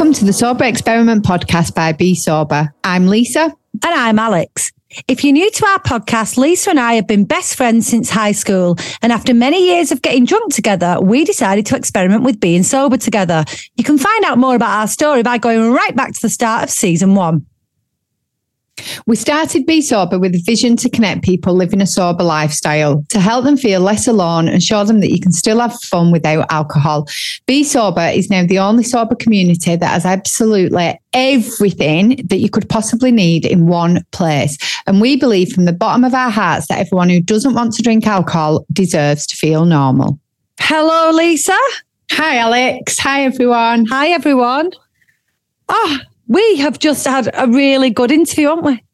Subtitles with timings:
[0.00, 2.72] Welcome to the Sober Experiment podcast by Bee Sober.
[2.84, 3.54] I'm Lisa.
[3.84, 4.72] And I'm Alex.
[5.08, 8.32] If you're new to our podcast, Lisa and I have been best friends since high
[8.32, 8.78] school.
[9.02, 12.96] And after many years of getting drunk together, we decided to experiment with being sober
[12.96, 13.44] together.
[13.76, 16.64] You can find out more about our story by going right back to the start
[16.64, 17.44] of season one.
[19.06, 23.20] We started Bee Sober with a vision to connect people living a sober lifestyle, to
[23.20, 26.46] help them feel less alone and show them that you can still have fun without
[26.50, 27.08] alcohol.
[27.46, 32.68] Bee Sober is now the only sober community that has absolutely everything that you could
[32.68, 34.56] possibly need in one place.
[34.86, 37.82] And we believe from the bottom of our hearts that everyone who doesn't want to
[37.82, 40.18] drink alcohol deserves to feel normal.
[40.60, 41.58] Hello, Lisa.
[42.12, 42.98] Hi, Alex.
[42.98, 43.86] Hi, everyone.
[43.86, 44.70] Hi, everyone.
[45.68, 45.98] Oh,
[46.30, 48.84] we have just had a really good interview, haven't we?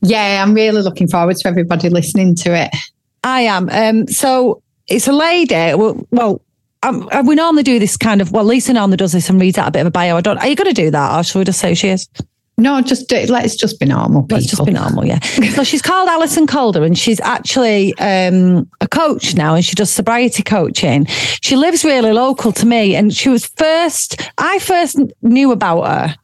[0.00, 2.74] Yeah, I'm really looking forward to everybody listening to it.
[3.22, 3.68] I am.
[3.68, 5.74] Um, so it's a lady.
[5.74, 6.40] Well, well
[6.82, 8.32] um, we normally do this kind of.
[8.32, 10.16] Well, Lisa normally does this and reads out a bit of a bio.
[10.16, 10.38] I don't.
[10.38, 12.08] Are you going to do that, or should we just say who she is?
[12.56, 14.22] No, just do, let's just be normal.
[14.22, 14.38] People.
[14.38, 15.20] Let's just be normal, yeah.
[15.54, 19.90] so she's called Alison Calder and she's actually um, a coach now and she does
[19.90, 21.04] sobriety coaching.
[21.40, 26.16] She lives really local to me and she was first, I first knew about her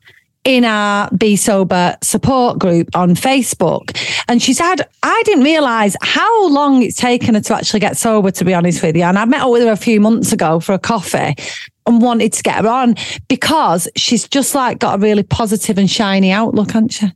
[0.44, 3.96] in our Bee Sober support group on Facebook.
[4.28, 8.30] And she said, I didn't realize how long it's taken her to actually get sober,
[8.30, 9.02] to be honest with you.
[9.02, 11.34] And I met up with her a few months ago for a coffee
[11.86, 12.94] and wanted to get her on
[13.28, 17.12] because she's just like got a really positive and shiny outlook, hasn't she?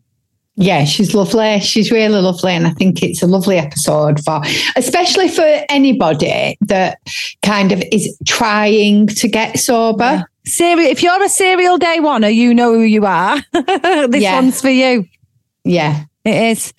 [0.61, 1.61] Yeah, she's lovely.
[1.61, 2.51] She's really lovely.
[2.51, 4.43] And I think it's a lovely episode for,
[4.75, 6.99] especially for anybody that
[7.43, 10.03] kind of is trying to get sober.
[10.03, 10.23] Yeah.
[10.49, 13.41] Serial, if you're a serial day oneer, you know who you are.
[13.53, 14.35] this yeah.
[14.35, 15.07] one's for you.
[15.65, 16.73] Yeah, it is.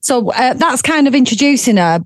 [0.00, 2.00] So uh, that's kind of introducing her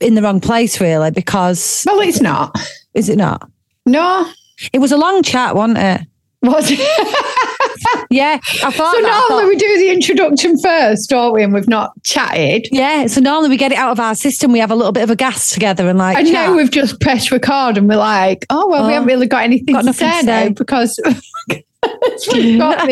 [0.00, 1.84] in the wrong place, really, because.
[1.86, 2.56] Well, it's not.
[2.94, 3.50] Is it not?
[3.84, 4.30] No.
[4.72, 6.00] It was a long chat, wasn't it?
[6.42, 6.78] Was it?
[8.10, 8.94] yeah, I thought.
[8.94, 11.42] So that, normally thought, we do the introduction first, don't we?
[11.42, 12.68] And we've not chatted.
[12.70, 14.52] Yeah, so normally we get it out of our system.
[14.52, 16.16] We have a little bit of a gas together and like.
[16.16, 16.48] And chat.
[16.48, 19.44] now we've just pressed record and we're like, oh well, oh, we haven't really got
[19.44, 21.00] anything got to say now because
[22.32, 22.88] we've got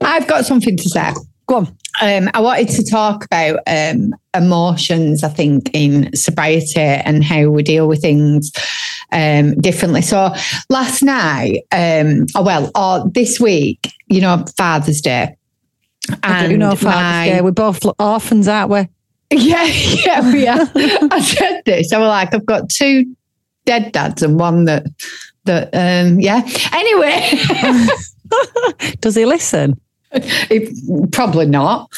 [0.00, 1.12] I've got something to say.
[1.46, 1.66] Go on.
[2.00, 7.62] Um, I wanted to talk about um, emotions, I think, in sobriety and how we
[7.62, 8.50] deal with things
[9.12, 10.02] um, differently.
[10.02, 10.34] So
[10.70, 15.36] last night, um, oh well, or this week, you know, Father's Day.
[16.22, 17.40] And you know, Father's my, Day.
[17.40, 18.88] We're both orphans, aren't we?
[19.30, 20.60] Yeah, yeah, we are.
[21.10, 21.92] I said this.
[21.92, 23.16] I was like, I've got two
[23.64, 24.84] dead dads and one that
[25.44, 26.42] that um yeah.
[26.72, 27.32] Anyway.
[29.00, 29.80] Does he listen?
[30.14, 31.90] It, probably not.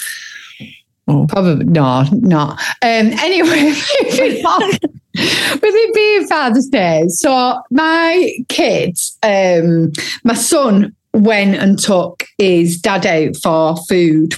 [1.08, 1.26] Oh.
[1.28, 2.58] Probably no, not.
[2.82, 4.84] Um, anyway, with
[5.14, 9.92] it being Father's Day, so my kids, um,
[10.24, 14.34] my son went and took his dad out for food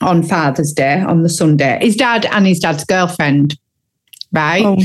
[0.00, 1.78] on Father's Day on the Sunday.
[1.80, 3.56] His dad and his dad's girlfriend
[4.32, 4.64] right?
[4.64, 4.76] Oh.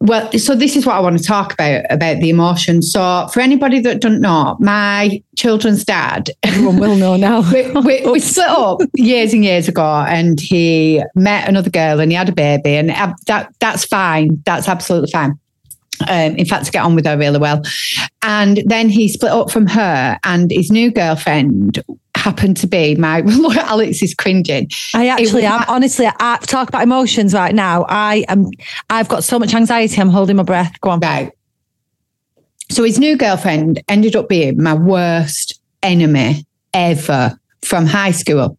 [0.00, 2.92] Well, so this is what I want to talk about about the emotions.
[2.92, 7.40] So, for anybody that don't know, my children's dad, everyone will know now.
[7.52, 12.10] we, we, we, split up years and years ago, and he met another girl, and
[12.10, 12.90] he had a baby, and
[13.26, 14.42] that that's fine.
[14.44, 15.38] That's absolutely fine.
[16.08, 17.62] Um, in fact, to get on with her really well.
[18.22, 21.82] And then he split up from her, and his new girlfriend
[22.24, 24.68] happened to be my look Alex is cringing.
[24.94, 27.84] I actually am honestly I talk about emotions right now.
[27.88, 28.46] I am
[28.88, 30.80] I've got so much anxiety, I'm holding my breath.
[30.80, 31.00] Go on.
[31.00, 31.30] Right.
[32.70, 38.58] So his new girlfriend ended up being my worst enemy ever from high school.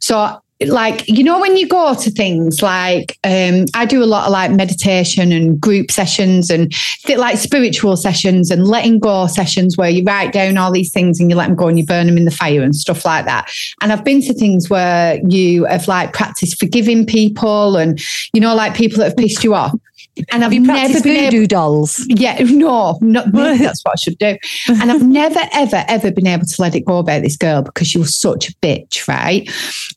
[0.00, 4.26] So like you know when you go to things like um, I do a lot
[4.26, 6.74] of like meditation and group sessions and
[7.08, 11.30] like spiritual sessions and letting go sessions where you write down all these things and
[11.30, 13.50] you let them go and you burn them in the fire and stuff like that.
[13.80, 18.00] And I've been to things where you have like practiced forgiving people and
[18.34, 19.74] you know like people that have pissed you off
[20.32, 22.04] and I've never been voodoo able, dolls.
[22.08, 24.36] Yeah, no, not that's what I should do.
[24.68, 27.86] And I've never, ever, ever been able to let it go about this girl because
[27.88, 29.48] she was such a bitch, right?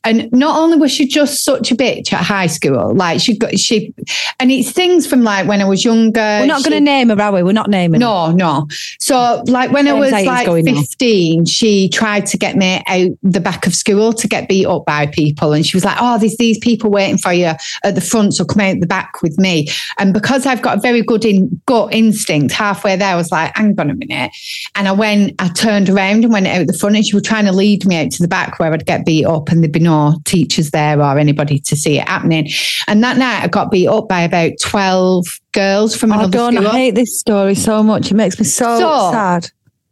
[0.04, 3.58] And not only was she just such a bitch at high school, like she got
[3.58, 3.92] she,
[4.38, 6.20] and it's things from like when I was younger.
[6.20, 7.42] We're not going to name her, are we?
[7.42, 8.00] We're not naming.
[8.00, 8.32] No, her.
[8.32, 8.44] no.
[8.44, 8.66] No.
[8.98, 11.44] So like when I was like fifteen, on.
[11.46, 15.06] she tried to get me out the back of school to get beat up by
[15.06, 17.52] people, and she was like, "Oh, there's these people waiting for you
[17.84, 19.68] at the front, so come out the back with me."
[19.98, 23.54] And because I've got a very good in, gut instinct, halfway there, I was like,
[23.56, 24.30] hang on a minute.
[24.76, 27.46] And I went, I turned around and went out the front, and she was trying
[27.46, 29.80] to lead me out to the back where I'd get beat up, and there'd be
[29.80, 32.48] no teachers there or anybody to see it happening.
[32.86, 36.54] And that night, I got beat up by about 12 girls from oh, another I
[36.54, 36.68] school.
[36.68, 38.10] I hate this story so much.
[38.12, 39.48] It makes me so, so sad.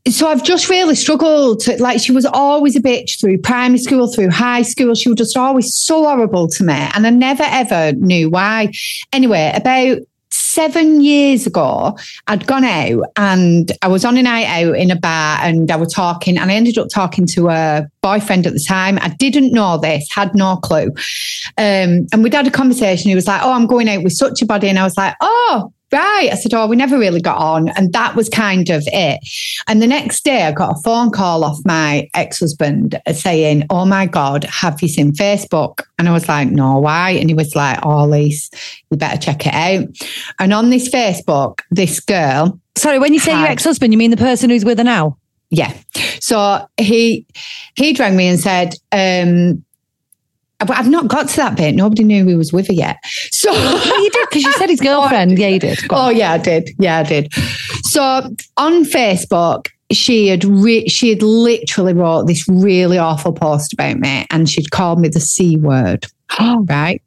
[0.09, 4.13] so I've just really struggled to like she was always a bitch through primary school,
[4.13, 4.95] through high school.
[4.95, 6.89] She was just always so horrible to me.
[6.95, 8.73] And I never ever knew why.
[9.13, 9.99] Anyway, about
[10.33, 11.97] seven years ago,
[12.27, 15.77] I'd gone out and I was on a night out in a bar and I
[15.77, 18.99] was talking and I ended up talking to a boyfriend at the time.
[19.01, 20.89] I didn't know this, had no clue.
[21.59, 23.09] Um, and we'd had a conversation.
[23.09, 24.69] He was like, Oh, I'm going out with such a body.
[24.69, 26.29] And I was like, Oh, right.
[26.33, 27.69] I said, Oh, we never really got on.
[27.71, 29.21] And that was kind of it.
[29.69, 33.85] And the next day, I got a phone call off my ex husband saying, Oh
[33.85, 35.83] my God, have you seen Facebook?
[35.99, 37.11] And I was like, No, why?
[37.11, 38.51] And he was like, Oh, Lise,
[38.91, 39.89] you better check it out.
[40.39, 44.11] And on this Facebook, this girl, Sorry, when you say your ex husband, you mean
[44.11, 45.19] the person who's with her now?
[45.51, 45.77] yeah.
[46.21, 47.27] So he
[47.77, 49.63] he rang me and said, um,
[50.71, 51.75] I've not got to that bit.
[51.75, 52.99] Nobody knew he was with her yet.
[53.31, 53.53] So
[53.85, 55.39] you did because you said his girlfriend.
[55.39, 55.79] Yeah, you did.
[55.91, 56.71] Oh yeah, I did.
[56.79, 57.33] Yeah, I did.
[57.85, 58.03] So
[58.57, 64.27] on Facebook, she had re- she had literally wrote this really awful post about me,
[64.31, 66.07] and she'd called me the c word.
[66.41, 67.03] Right?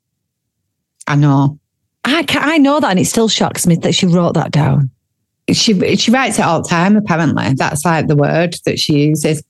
[1.08, 1.60] I know.
[2.04, 4.90] I, ca I know that, and it still shocks me that she wrote that down.
[5.52, 6.96] She she writes it all the time.
[6.96, 9.44] Apparently, that's like the word that she uses.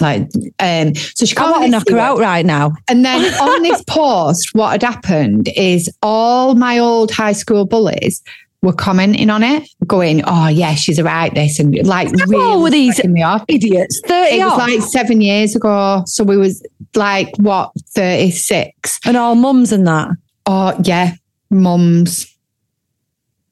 [0.00, 2.72] Like, um, so she I called want to knock her out right now.
[2.88, 8.22] And then on this post, what had happened is all my old high school bullies
[8.62, 12.62] were commenting on it, going, "Oh yeah, she's right." This and like How really old
[12.62, 13.44] were these me off.
[13.48, 14.00] Idiots.
[14.06, 18.98] 30 It was like seven years ago, so we was like what thirty six.
[19.04, 20.08] and all mums and that.
[20.46, 21.14] Oh yeah,
[21.50, 22.33] mums.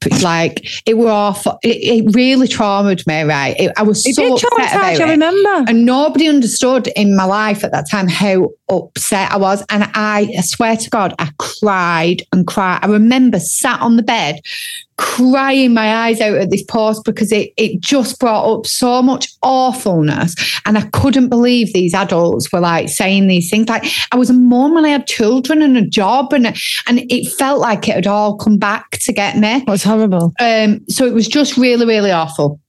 [0.05, 1.59] It's like it were awful.
[1.63, 3.23] It, it really traumatized me.
[3.23, 5.09] Right, it, I was It so upset about I it.
[5.09, 5.69] remember.
[5.69, 9.63] And nobody understood in my life at that time how upset I was.
[9.69, 12.79] And I, I swear to God, I cried and cried.
[12.81, 14.39] I remember sat on the bed
[14.97, 19.27] crying my eyes out at this post because it, it just brought up so much
[19.41, 20.35] awfulness.
[20.65, 23.69] And I couldn't believe these adults were like saying these things.
[23.69, 27.31] Like I was a mum and I had children and a job and, and it
[27.33, 29.57] felt like it had all come back to get me.
[29.57, 30.33] It was horrible.
[30.39, 32.59] Um, so it was just really, really awful.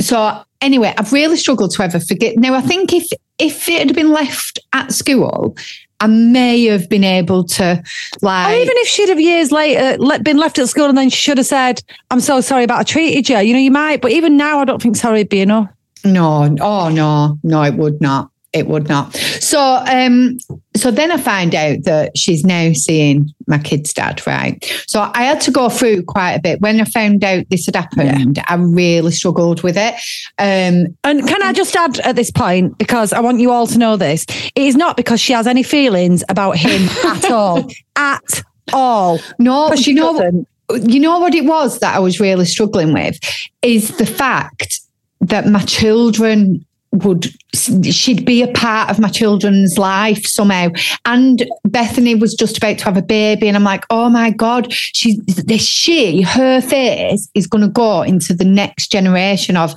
[0.00, 2.36] So anyway, I've really struggled to ever forget.
[2.36, 3.06] Now I think if
[3.38, 5.56] if it had been left at school,
[6.00, 8.54] I may have been able to oh, like.
[8.54, 11.38] Or even if she'd have years later been left at school and then she should
[11.38, 14.00] have said, I'm so sorry about I treated you, you know, you might.
[14.00, 15.68] But even now, I don't think sorry would be enough.
[16.04, 18.30] No, oh no, no, it would not.
[18.54, 19.14] It would not.
[19.14, 20.38] So, um,
[20.74, 24.64] so then I find out that she's now seeing my kid's dad, right?
[24.86, 26.60] So I had to go through quite a bit.
[26.62, 29.94] When I found out this had happened, I really struggled with it.
[30.38, 33.76] Um, And can I just add at this point, because I want you all to
[33.78, 34.24] know this,
[34.54, 37.68] it is not because she has any feelings about him at all.
[37.96, 38.42] At
[38.72, 39.18] all.
[39.38, 40.48] no, Because you know, doesn't.
[40.90, 43.18] you know what it was that I was really struggling with
[43.60, 44.80] is the fact
[45.20, 50.68] that my children would she'd be a part of my children's life somehow.
[51.04, 54.72] And Bethany was just about to have a baby and I'm like oh my god
[54.72, 59.74] she this she her face is going to go into the next generation of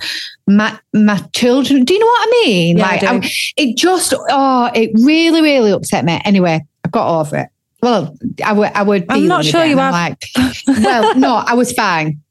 [0.48, 1.84] my my children.
[1.84, 2.78] Do you know what I mean?
[2.78, 3.08] Yeah, like do.
[3.08, 6.22] I- it just oh it really really upset me.
[6.24, 7.50] Anyway I got over it.
[7.82, 10.24] Well I would I would I'm not sure you and like
[10.68, 12.22] well, no, I was fine.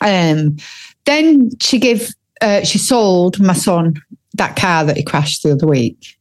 [0.00, 0.56] Um,
[1.04, 3.94] then she gave, uh, she sold my son
[4.34, 6.16] that car that he crashed the other week.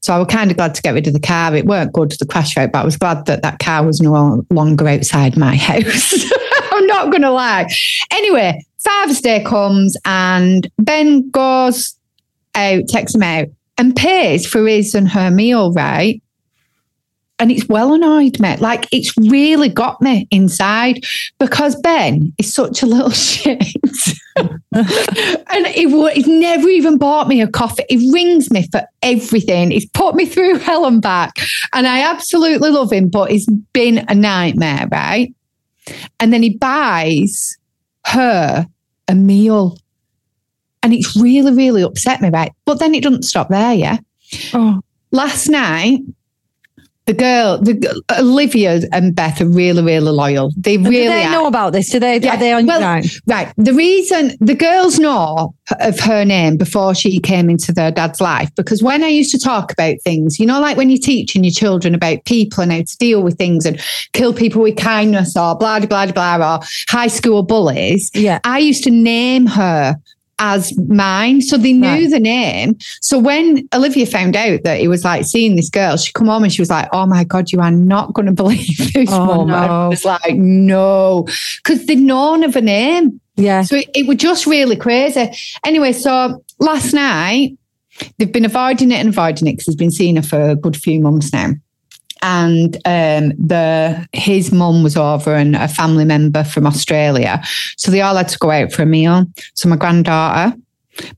[0.00, 1.54] So I was kind of glad to get rid of the car.
[1.54, 4.00] It weren't good to the crash rate, but I was glad that that car was
[4.00, 6.14] no longer outside my house.
[6.72, 7.68] I'm not going to lie.
[8.12, 11.96] Anyway, Father's Day comes and Ben goes
[12.54, 16.22] out, takes him out, and pays for his and her meal, right?
[17.40, 18.56] And it's well annoyed me.
[18.56, 21.04] Like it's really got me inside
[21.38, 23.62] because Ben is such a little shit.
[24.72, 27.84] and he, wo- he's never even bought me a coffee.
[27.88, 29.70] He rings me for everything.
[29.70, 31.36] He's put me through hell and back.
[31.72, 35.32] And I absolutely love him, but he's been a nightmare, right?
[36.20, 37.56] And then he buys
[38.06, 38.66] her
[39.08, 39.78] a meal.
[40.82, 42.52] And it's really, really upset me, right?
[42.64, 43.98] But then it doesn't stop there, yeah?
[44.52, 44.80] Oh.
[45.10, 46.00] last night,
[47.08, 50.52] the girl, the Olivia and Beth are really, really loyal.
[50.58, 51.32] They Do really they are.
[51.32, 51.88] know about this?
[51.88, 52.20] Do they?
[52.20, 53.06] Yeah, Are they on well, right?
[53.26, 53.50] Right.
[53.56, 58.54] The reason the girls know of her name before she came into their dad's life,
[58.56, 61.50] because when I used to talk about things, you know, like when you're teaching your
[61.50, 63.80] children about people and how to deal with things and
[64.12, 66.60] kill people with kindness or blah, blah, blah, blah, or
[66.90, 68.38] high school bullies, Yeah.
[68.44, 69.96] I used to name her
[70.38, 71.40] as mine.
[71.42, 72.10] So they knew Right.
[72.10, 72.76] the name.
[73.00, 76.44] So when Olivia found out that he was like seeing this girl, she come home
[76.44, 79.38] and she was like, Oh my God, you are not going to believe this Oh,
[79.38, 79.54] woman.
[79.54, 79.88] I no.
[79.90, 81.26] was like, No,
[81.62, 83.20] because they'd known of her name.
[83.36, 83.62] Yeah.
[83.62, 85.30] So it, it was just really crazy.
[85.64, 87.56] Anyway, so last night,
[88.18, 90.76] they've been avoiding it and avoiding it because he's been seeing her for a good
[90.76, 91.52] few months now.
[92.22, 97.42] And um, the his mum was over and a family member from Australia.
[97.76, 99.26] So they all had to go out for a meal.
[99.54, 100.56] So my granddaughter,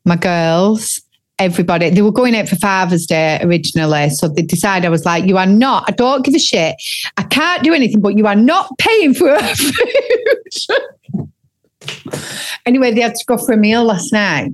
[0.05, 1.01] my girls,
[1.39, 4.11] everybody, they were going out for Father's Day originally.
[4.11, 6.77] So they decided, I was like, you are not, I don't give a shit.
[7.17, 11.29] I can't do anything, but you are not paying for our food.
[12.67, 14.53] anyway, they had to go for a meal last night.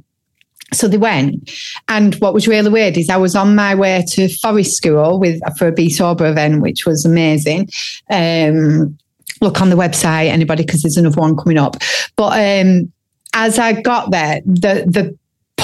[0.72, 1.50] So they went,
[1.88, 5.40] and what was really weird is I was on my way to Forest School with
[5.56, 7.68] for a Bee Sober event, which was amazing.
[8.10, 8.98] Um,
[9.40, 11.76] look on the website, anybody, because there's another one coming up.
[12.16, 12.92] But um,
[13.32, 15.16] as I got there, the the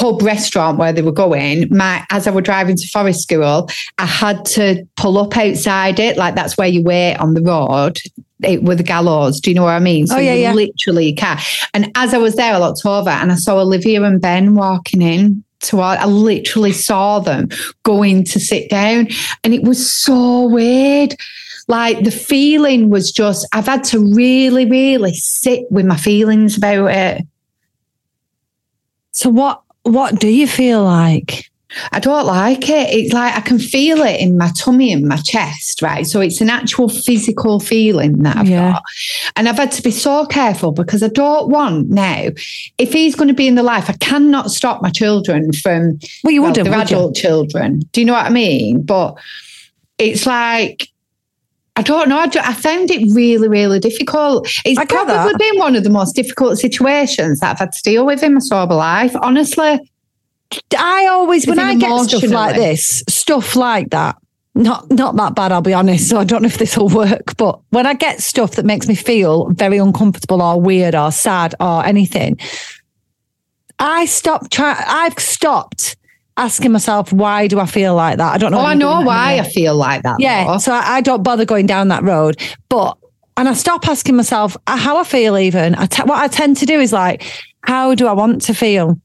[0.02, 3.68] pub restaurant where they were going, my as I were driving to Forest School,
[3.98, 7.98] I had to pull up outside it, like that's where you wait on the road.
[8.42, 9.38] It with the gallows.
[9.38, 10.06] Do you know what I mean?
[10.10, 10.52] Oh, so Oh, yeah, yeah.
[10.52, 11.38] literally can.
[11.72, 15.02] And as I was there, I looked over and I saw Olivia and Ben walking
[15.02, 15.44] in.
[15.60, 17.48] Toward, I literally saw them
[17.84, 19.06] going to sit down,
[19.44, 21.14] and it was so weird.
[21.68, 26.90] Like the feeling was just, I've had to really, really sit with my feelings about
[26.90, 27.22] it.
[29.12, 31.48] So what what do you feel like?
[31.90, 32.90] I don't like it.
[32.90, 36.06] It's like I can feel it in my tummy and my chest, right?
[36.06, 38.72] So it's an actual physical feeling that I've Yeah.
[38.72, 38.82] got.
[39.36, 42.28] And I've had to be so careful because I don't want now,
[42.76, 46.32] if he's going to be in the life, I cannot stop my children from Well,
[46.34, 46.96] you well, wouldn't, they're would you?
[46.96, 47.80] adult children.
[47.92, 48.82] Do you know what I mean?
[48.82, 49.16] But
[49.96, 50.88] it's like,
[51.76, 52.18] I don't know.
[52.18, 54.46] I, do- I found it really, really difficult.
[54.64, 55.38] It's I probably that.
[55.38, 58.40] been one of the most difficult situations that I've had to deal with in my
[58.40, 59.14] sober life.
[59.22, 59.80] Honestly,
[60.78, 64.16] I always when I get stuff like this, stuff like that.
[64.54, 66.10] Not not that bad, I'll be honest.
[66.10, 68.86] So I don't know if this will work, but when I get stuff that makes
[68.86, 72.38] me feel very uncomfortable or weird or sad or anything,
[73.78, 74.84] I stop trying.
[74.86, 75.96] I've stopped
[76.36, 78.34] asking myself why do I feel like that?
[78.34, 78.58] I don't know.
[78.58, 80.16] oh, I know why I feel like that.
[80.18, 80.58] Yeah, though.
[80.58, 82.40] so I, I don't bother going down that road.
[82.68, 82.96] But
[83.36, 85.38] and I stop asking myself uh, how I feel.
[85.38, 87.22] Even I te- what I tend to do is like,
[87.64, 88.98] how do I want to feel?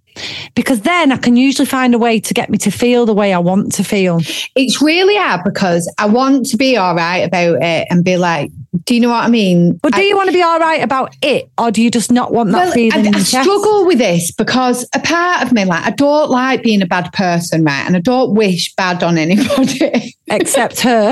[0.55, 3.33] Because then I can usually find a way to get me to feel the way
[3.33, 4.19] I want to feel.
[4.55, 8.49] It's really hard because I want to be all right about it and be like,
[8.85, 9.73] do you know what I mean?
[9.81, 12.11] But do I- you want to be all right about it, or do you just
[12.11, 15.65] not want that Well, feeling I, I struggle with this because a part of me,
[15.65, 17.83] like, I don't like being a bad person, right?
[17.85, 20.15] And I don't wish bad on anybody.
[20.27, 21.11] Except her.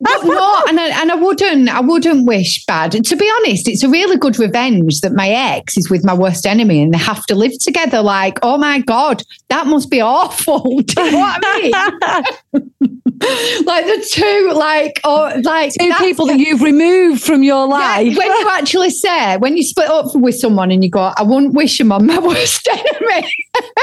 [0.00, 2.94] But no, and I, and I wouldn't, I wouldn't wish bad.
[2.94, 6.14] And to be honest, it's a really good revenge that my ex is with my
[6.14, 8.02] worst enemy and they have to live together.
[8.02, 10.60] Like, oh my god, that must be awful.
[10.82, 12.62] Do you know what I mean?
[13.66, 18.16] like the two, like, oh, like Two people that you've removed from your Yeah, life.
[18.16, 21.54] when you actually say, when you split up with someone and you go, I wouldn't
[21.54, 23.28] wish him on my worst enemy.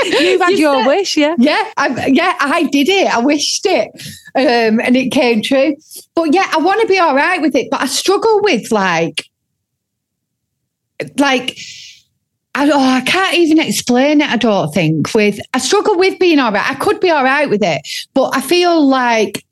[0.06, 1.36] You've had You your said- wish, yeah.
[1.40, 3.08] Yeah, I, yeah, I did it.
[3.14, 3.90] I wished it,
[4.36, 5.73] um, and it came true.
[6.16, 7.70] But yeah, I want to be all right with it.
[7.72, 9.26] But I struggle with like,
[11.18, 11.58] like,
[12.56, 14.30] I, oh, I can't even explain it.
[14.30, 15.14] I don't think.
[15.14, 16.70] With I struggle with being all right.
[16.70, 17.82] I could be all right with it,
[18.14, 19.44] but I feel like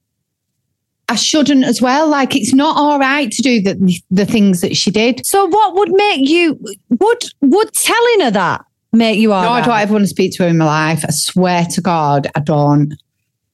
[1.09, 2.07] I shouldn't as well.
[2.07, 5.25] Like it's not all right to do the the things that she did.
[5.25, 6.57] So what would make you
[6.89, 8.63] would would telling her that
[8.93, 9.65] make you all No, I right?
[9.65, 11.03] don't ever want to speak to her in my life.
[11.03, 12.93] I swear to God, I don't.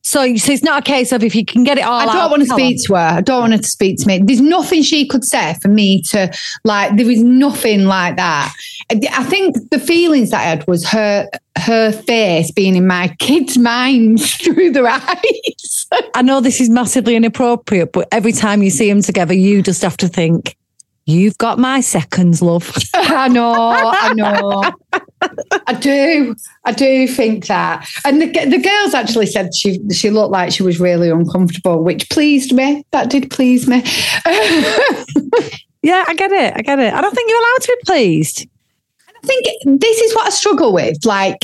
[0.07, 2.31] So, so it's not a case of if you can get it all I don't
[2.31, 3.17] want to speak to her.
[3.17, 4.21] I don't want her to speak to me.
[4.23, 6.33] There's nothing she could say for me to
[6.63, 6.95] like.
[6.95, 8.53] There is nothing like that.
[8.89, 13.13] I I think the feelings that I had was her her face being in my
[13.19, 15.87] kids' minds through their eyes.
[16.15, 19.81] I know this is massively inappropriate, but every time you see them together, you just
[19.81, 20.55] have to think,
[21.07, 24.63] "You've got my seconds, love." I know, I know.
[25.65, 26.35] I do,
[26.65, 27.87] I do think that.
[28.05, 32.09] And the the girls actually said she she looked like she was really uncomfortable, which
[32.09, 32.85] pleased me.
[32.91, 33.77] That did please me.
[35.81, 36.53] yeah, I get it.
[36.55, 36.93] I get it.
[36.93, 38.47] I don't think you're allowed to be pleased.
[39.07, 41.39] I think this is what I struggle with, like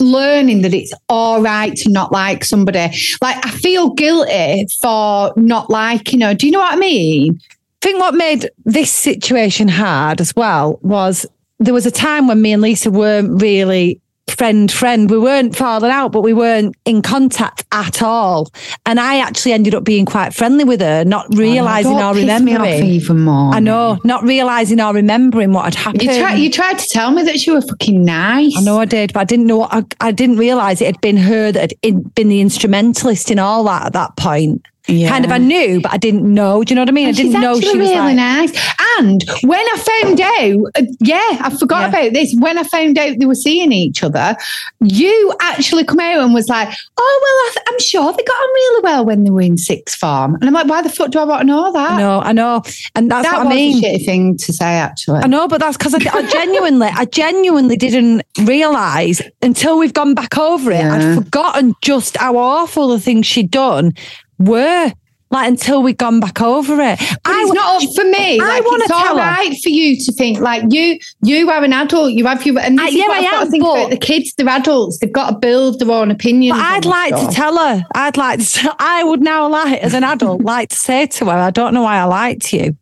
[0.00, 2.92] learning that it's all right to not like somebody.
[3.20, 6.34] Like I feel guilty for not liking her.
[6.34, 7.40] Do you know what I mean?
[7.80, 11.26] I think what made this situation hard as well was
[11.60, 14.00] there was a time when me and Lisa weren't really
[14.38, 15.10] friend friend.
[15.10, 18.50] We weren't falling out, but we weren't in contact at all.
[18.86, 22.20] And I actually ended up being quite friendly with her, not oh realizing Don't or
[22.20, 22.84] piss me off remembering.
[22.84, 23.54] even more.
[23.54, 26.02] I know, not realizing or remembering what had happened.
[26.02, 26.34] You tried.
[26.36, 28.54] You tried to tell me that she was fucking nice.
[28.56, 29.64] I know I did, but I didn't know.
[29.70, 33.38] I, I didn't realize it had been her that had in, been the instrumentalist in
[33.38, 34.62] all that at that point.
[34.88, 35.10] Yeah.
[35.10, 36.64] Kind of, I knew, but I didn't know.
[36.64, 37.08] Do you know what I mean?
[37.08, 38.16] I didn't know she was really like.
[38.16, 38.74] nice.
[38.98, 41.88] And when I found out, uh, yeah, I forgot Yeah.
[41.88, 42.34] about this.
[42.38, 44.34] When I found out they were seeing each other,
[44.80, 48.32] you actually come out and was like, "Oh well, I th- I'm sure they got
[48.32, 51.10] on really well when they were in sixth form." And I'm like, "Why the fuck
[51.10, 52.62] do I want to know that?" No, I know,
[52.94, 53.84] and that's that what I mean.
[53.84, 55.20] a shitty thing to say, actually.
[55.22, 60.14] I know, but that's because I, I genuinely, I genuinely didn't realise until we've gone
[60.14, 60.78] back over it.
[60.78, 60.94] Yeah.
[61.18, 63.92] I'd forgotten just how awful the things she'd done
[64.38, 64.92] were.
[65.30, 66.98] Like until we'd gone back over it.
[66.98, 68.40] But it's not up for me.
[68.40, 69.22] I Like, it's all tell her.
[69.22, 70.98] right for you to think like you.
[71.22, 72.12] You are an adult.
[72.12, 74.32] You have your and this Uh, yeah, I to am, think but- about the kids.
[74.38, 75.00] They're adults.
[75.00, 76.56] They've got to build their own opinions.
[76.58, 77.84] But I'd like to tell her.
[77.94, 78.74] I'd like to.
[78.78, 81.82] I would now like, as an adult, like to say to her, "I don't know
[81.82, 82.74] why I liked you."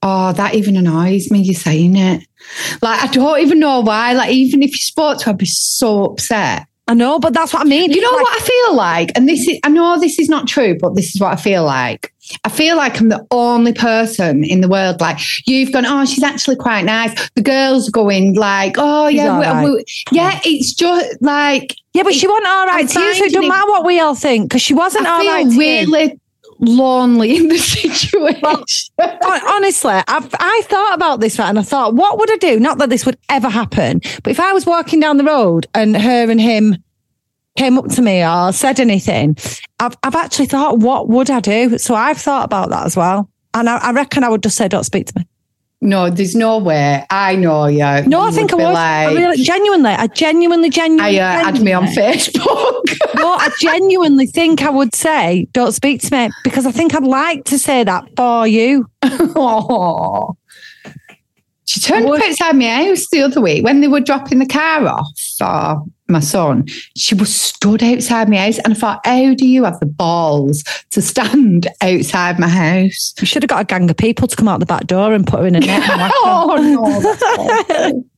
[0.00, 1.40] Oh, that even annoys me.
[1.40, 2.22] You saying it.
[2.82, 4.12] Like I don't even know why.
[4.12, 6.66] Like even if you spoke to her, I'd be so upset.
[6.86, 7.90] I know, but that's what I mean.
[7.92, 10.46] You know Like, what I feel like, and this is I know this is not
[10.46, 12.12] true, but this is what I feel like.
[12.44, 15.00] I feel like I'm the only person in the world.
[15.00, 17.30] Like you've gone, oh, she's actually quite nice.
[17.36, 19.64] The girls going like, oh yeah, we- right.
[19.64, 20.40] we- yeah.
[20.44, 23.70] It's just like Yeah, but she wasn't all right to you, so it doesn't matter
[23.70, 25.46] what we all think because she wasn't all I right.
[25.46, 25.58] to you.
[25.60, 26.20] really
[26.66, 28.40] lonely in the situation.
[29.00, 32.58] Hon- Honestly, I've I thought about this and I thought, what would I do?
[32.60, 35.96] Not that this would ever happen, but if I was walking down the road and
[35.96, 36.76] her and him
[37.56, 39.36] came up to me or said anything,
[39.78, 41.78] I've I've actually thought, what would I do?
[41.78, 44.68] So I've thought about that as well, and I, I reckon I would just say,
[44.68, 45.26] don't speak to me.
[45.84, 47.04] No, there's no way.
[47.10, 48.08] I know you.
[48.08, 48.64] No, I think I would.
[48.64, 51.20] Like, I really, genuinely, I genuinely, I genuinely.
[51.20, 53.14] uh, add me on Facebook.
[53.16, 57.04] no, I genuinely think I would say, don't speak to me because I think I'd
[57.04, 58.86] like to say that for you.
[59.02, 60.34] oh.
[61.66, 64.86] She turned up outside my house the other week when they were dropping the car
[64.86, 66.66] off for my son.
[66.96, 70.62] She was stood outside my house, and I thought, how do you have the balls
[70.90, 73.14] to stand outside my house?
[73.18, 75.26] You should have got a gang of people to come out the back door and
[75.26, 76.18] put her in a net and whack her.
[76.24, 77.14] oh
[77.80, 78.04] no!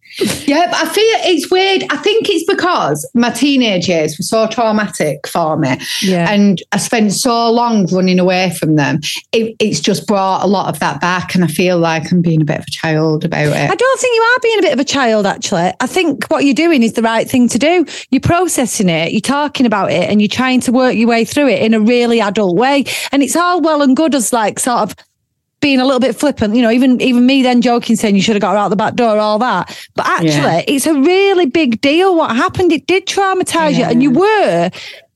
[0.47, 1.85] yeah, I feel it's weird.
[1.91, 6.31] I think it's because my teenage years were so traumatic for me, Yeah.
[6.31, 9.01] and I spent so long running away from them.
[9.33, 12.41] It, it's just brought a lot of that back, and I feel like I'm being
[12.43, 13.71] a bit of a child about it.
[13.71, 15.73] I don't think you are being a bit of a child, actually.
[15.81, 17.85] I think what you're doing is the right thing to do.
[18.11, 21.49] You're processing it, you're talking about it, and you're trying to work your way through
[21.49, 22.85] it in a really adult way.
[23.13, 24.95] And it's all well and good as like sort of
[25.67, 28.37] being a little bit flippant, you know, even even me then joking saying you should
[28.37, 29.65] have got her out the back door, all that.
[29.97, 30.63] But actually, Yeah.
[30.69, 32.71] it's a really big deal what happened.
[32.71, 34.71] It did traumatize you, and you were,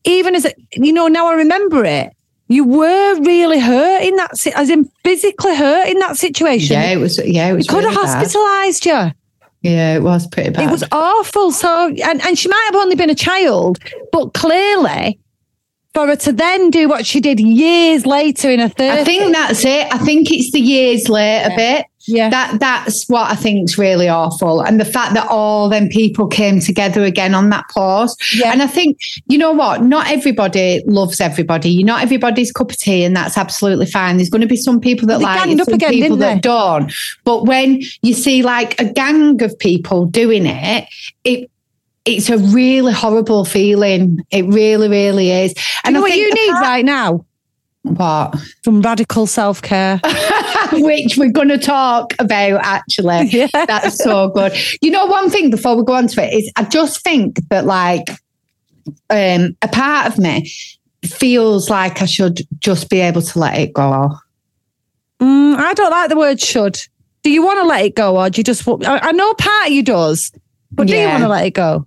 [0.04, 2.12] even as a, you know, now I remember it.
[2.48, 6.74] You were really hurt in that, as in physically hurt in that situation.
[6.74, 7.20] Yeah, it was.
[7.24, 7.68] Yeah, it was.
[7.68, 8.26] could have really bad.
[8.26, 9.12] hospitalised you.
[9.62, 10.64] Yeah, it was pretty bad.
[10.68, 11.52] It was awful.
[11.52, 13.78] So, and, and she might have only been a child,
[14.10, 15.20] but clearly,
[15.94, 18.90] for her to then do what she did years later in her 30s.
[18.90, 19.92] I think that's it.
[19.92, 21.87] I think it's the years later bit.
[22.07, 22.31] yeah.
[22.31, 26.61] That that's what I think's really awful, and the fact that all them people came
[26.61, 28.35] together again on that post.
[28.35, 28.53] Yeah.
[28.53, 29.83] And I think you know what?
[29.83, 31.70] Not everybody loves everybody.
[31.70, 34.16] You're not everybody's cup of tea, and that's absolutely fine.
[34.16, 36.92] There's going to be some people that They like it, some again, people that don't.
[37.24, 40.88] But when you see like a gang of people doing it,
[41.24, 41.49] it.
[42.04, 44.24] It's a really horrible feeling.
[44.30, 45.54] It really, really is.
[45.84, 47.24] you know I what you need right now?
[47.82, 48.38] What?
[48.64, 50.00] Some radical self care.
[50.72, 53.28] which we're going to talk about actually.
[53.30, 53.46] Yeah.
[53.52, 54.52] That's so good.
[54.82, 57.64] You know, one thing before we go on to it is I just think that
[57.64, 58.08] like
[59.08, 60.50] um, a part of me
[61.04, 64.10] feels like I should just be able to let it go.
[65.20, 66.76] Mm, I don't like the word should.
[67.22, 69.68] Do you want to let it go or do you just, I I know part
[69.68, 70.32] of you does,
[70.72, 71.86] but do you want to let it go?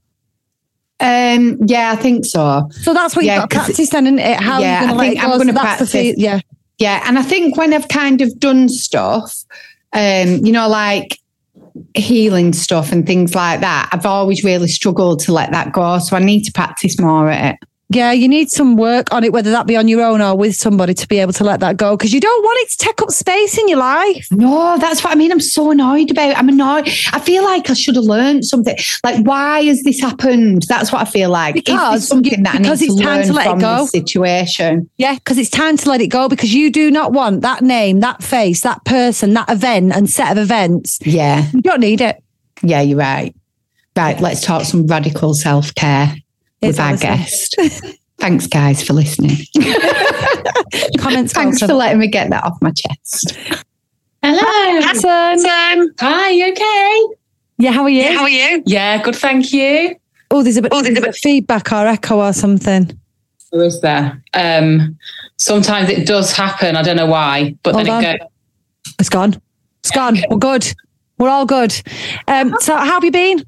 [1.00, 2.70] Um, yeah, I think so.
[2.72, 4.40] So that's what Yeah, you've got to practice then, isn't it?
[4.40, 5.24] How Yeah, going I to think.
[5.24, 6.40] I'm gonna that's the yeah.
[6.80, 9.44] Yeah, and I think when I've kind of done stuff,
[9.94, 11.20] um, you know, like
[11.96, 16.00] healing stuff and things like that, I've always really struggled to let that go.
[16.00, 17.68] So I need to practice more at it.
[17.90, 20.56] Yeah, you need some work on it, whether that be on your own or with
[20.56, 23.00] somebody to be able to let that go because you don't want it to take
[23.04, 24.28] up space in your life.
[24.32, 25.32] No, that's what I mean.
[25.32, 26.36] I'm so annoyed about.
[26.36, 26.88] I'm annoyed.
[27.12, 28.76] I feel like I should have learned something.
[29.04, 30.64] Like, why has this happened?
[30.68, 31.54] That's what I feel like.
[31.54, 33.86] Because something that because need to it's time learn to let it go.
[33.86, 34.90] situation?
[34.98, 38.00] Yeah, because it's time to let it go because you do not want that name,
[38.00, 40.98] that face, that person, that event and set of events.
[41.06, 42.24] Yeah, You don't need it.
[42.64, 43.36] yeah, you're right.
[43.96, 46.16] Right, let's talk some radical self care
[46.68, 47.56] with our guest.
[48.20, 49.38] Thanks, guys, for listening.
[50.98, 51.32] Comments.
[51.32, 53.38] Thanks for letting me get that off my chest.
[54.24, 54.80] Hello.
[54.80, 55.94] Awesome.
[56.00, 57.16] Hi, you okay?
[57.58, 58.04] Yeah, how are you?
[58.14, 58.64] How are you?
[58.66, 59.96] Yeah, good, thank you.
[60.32, 62.98] oh, there's a bit, oh, there's a bit of feedback or echo or something.
[63.52, 64.24] Who is there?
[64.34, 64.98] Um,
[65.38, 66.76] sometimes it does happen.
[66.76, 68.04] I don't know why, but Hold then on.
[68.04, 68.28] it goes.
[69.00, 69.42] It's gone.
[69.82, 70.18] It's gone.
[70.30, 70.74] We're good.
[71.18, 71.74] We're all good.
[72.28, 73.46] Um, so how have you been?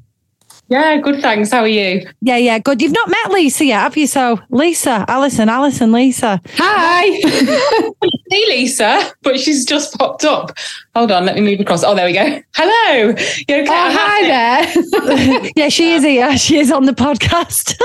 [0.67, 1.21] Yeah, good.
[1.21, 1.51] Thanks.
[1.51, 2.07] How are you?
[2.21, 2.81] Yeah, yeah, good.
[2.81, 4.07] You've not met Lisa yet, have you?
[4.07, 6.41] So Lisa, Alison, Alison, Lisa.
[6.55, 7.91] Hi.
[8.31, 10.51] Hey, Lisa, but she's just popped up.
[10.95, 11.83] Hold on, let me move across.
[11.83, 12.41] Oh, there we go.
[12.55, 13.09] Hello.
[13.47, 13.65] You okay?
[13.69, 15.51] Oh, hi there.
[15.55, 16.35] yeah, she is here.
[16.45, 17.79] She is on the podcast.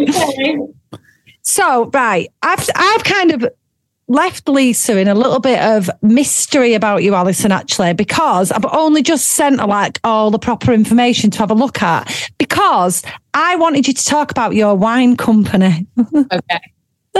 [0.00, 0.58] Okay.
[1.42, 3.48] so, right, I've I've kind of
[4.10, 9.02] left Lisa in a little bit of mystery about you, Alison, actually, because I've only
[9.02, 13.02] just sent her like all the proper information to have a look at because
[13.34, 15.86] I wanted you to talk about your wine company.
[16.14, 16.60] okay.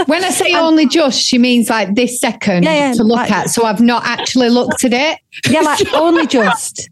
[0.05, 3.31] When I say only just, she means like this second Yeah, yeah, to look like-
[3.31, 3.49] at.
[3.49, 5.19] So I've not actually looked at it.
[5.49, 6.89] Yeah, like only just.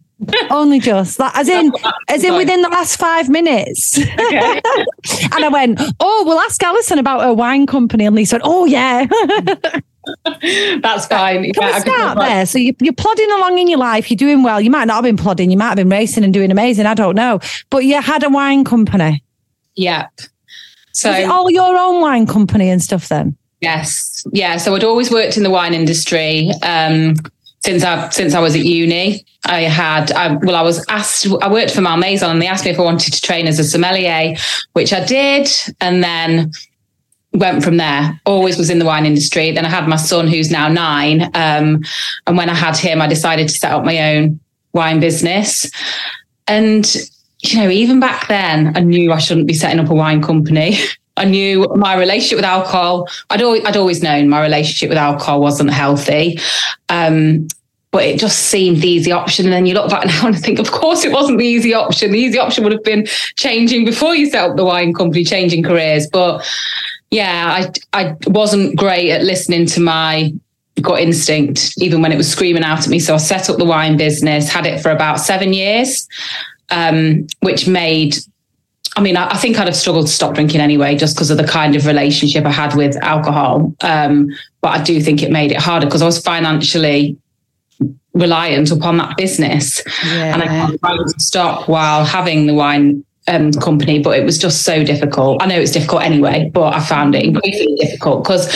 [0.49, 1.71] Only just like as in
[2.10, 3.97] as in within the last five minutes.
[3.97, 4.62] Okay.
[5.32, 8.05] And I went, Oh, we'll ask Alison about her wine company.
[8.05, 9.05] And Lisa said, Oh yeah.
[10.82, 11.43] That's fine.
[11.53, 12.45] Can Yeah, we start there?
[12.45, 14.10] So you, you're plodding along in your life.
[14.10, 14.60] You're doing well.
[14.60, 15.51] You might not have been plodding.
[15.51, 16.86] You might have been racing and doing amazing.
[16.86, 17.39] I don't know.
[17.69, 19.23] But you had a wine company.
[19.75, 20.12] Yep.
[20.93, 23.38] So all your own wine company and stuff then?
[23.62, 24.58] Yes, yeah.
[24.58, 27.15] So I'd always worked in the wine industry um,
[27.61, 29.25] since I since I was at uni.
[29.45, 31.27] I had I, well, I was asked.
[31.41, 33.63] I worked for Malmaison, and they asked me if I wanted to train as a
[33.63, 34.35] sommelier,
[34.73, 35.49] which I did,
[35.81, 36.51] and then
[37.33, 38.19] went from there.
[38.25, 39.51] Always was in the wine industry.
[39.51, 41.83] Then I had my son, who's now nine, um,
[42.27, 44.39] and when I had him, I decided to set up my own
[44.73, 45.69] wine business,
[46.47, 46.95] and
[47.41, 50.77] you know, even back then, I knew I shouldn't be setting up a wine company.
[51.19, 53.08] I knew my relationship with alcohol.
[53.29, 56.39] I'd always, I'd always known my relationship with alcohol wasn't healthy.
[56.89, 57.47] Um,
[57.91, 59.45] but it just seemed the easy option.
[59.45, 62.12] And then you look back now and think, of course, it wasn't the easy option.
[62.12, 63.05] The easy option would have been
[63.36, 66.08] changing before you set up the wine company, changing careers.
[66.08, 66.45] But
[67.12, 70.34] yeah, I, I wasn't great at listening to my
[70.82, 72.99] gut instinct, even when it was screaming out at me.
[72.99, 76.08] So I set up the wine business, had it for about seven years,
[76.69, 78.17] um, which made
[78.99, 81.38] I mean, I, I think I'd have struggled to stop drinking anyway, just because of
[81.38, 83.73] the kind of relationship I had with alcohol.
[83.79, 84.27] Um,
[84.59, 87.17] but I do think it made it harder because I was financially
[88.13, 93.99] reliant upon that business, and I tried to stop while having the wine um, company,
[93.99, 95.41] but it was just so difficult.
[95.41, 98.53] I know it's difficult anyway, but I found it increasingly difficult because.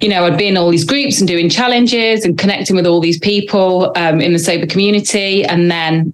[0.00, 2.98] You know, I'd be in all these groups and doing challenges and connecting with all
[2.98, 5.44] these people um, in the sober community.
[5.44, 6.12] And then,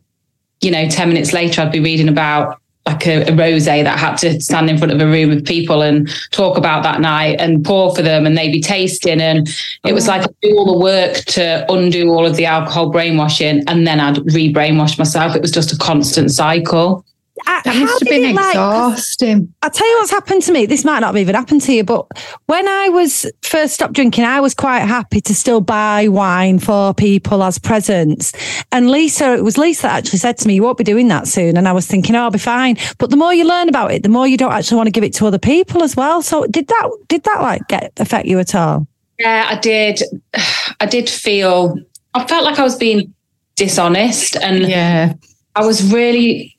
[0.60, 3.96] you know, 10 minutes later, I'd be reading about like a, a rose that I
[3.96, 7.36] had to stand in front of a room of people and talk about that night
[7.38, 9.20] and pour for them and they'd be tasting.
[9.20, 9.48] And
[9.84, 10.12] it was oh.
[10.12, 14.00] like I'd do all the work to undo all of the alcohol brainwashing and then
[14.00, 15.36] I'd re brainwash myself.
[15.36, 17.04] It was just a constant cycle.
[17.46, 19.52] I- That how must have been it, like- exhausting.
[19.62, 20.66] I'll tell you what's happened to me.
[20.66, 22.06] This might not have even happened to you, but
[22.46, 26.94] when I was first stopped drinking, I was quite happy to still buy wine for
[26.94, 28.32] people as presents.
[28.72, 31.26] And Lisa, it was Lisa that actually said to me, You won't be doing that
[31.28, 31.56] soon.
[31.56, 32.76] And I was thinking, Oh, I'll be fine.
[32.98, 35.04] But the more you learn about it, the more you don't actually want to give
[35.04, 36.22] it to other people as well.
[36.22, 38.86] So did that did that like get affect you at all?
[39.18, 40.00] Yeah, I did.
[40.80, 41.76] I did feel,
[42.14, 43.12] I felt like I was being
[43.56, 45.14] dishonest and Yeah.
[45.56, 46.56] I was really,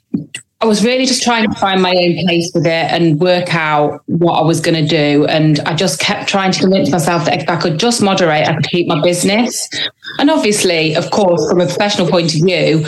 [0.62, 4.02] I was really just trying to find my own place with it and work out
[4.08, 5.26] what I was going to do.
[5.26, 8.56] And I just kept trying to convince myself that if I could just moderate, I
[8.56, 9.70] could keep my business.
[10.20, 12.86] And obviously, of course, from a professional point of view,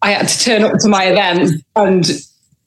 [0.00, 2.08] I had to turn up to my events and,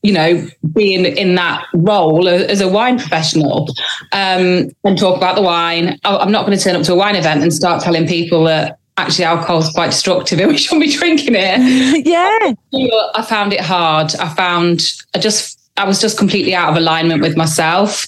[0.03, 3.69] you know, being in, that role as a wine professional
[4.11, 5.97] um, and talk about the wine.
[6.03, 8.79] I'm not going to turn up to a wine event and start telling people that
[8.97, 12.05] actually alcohol is quite destructive and we shouldn't be drinking it.
[12.05, 12.53] yeah.
[13.15, 14.13] I found it hard.
[14.15, 14.81] I found
[15.15, 18.07] I just I was just completely out of alignment with myself.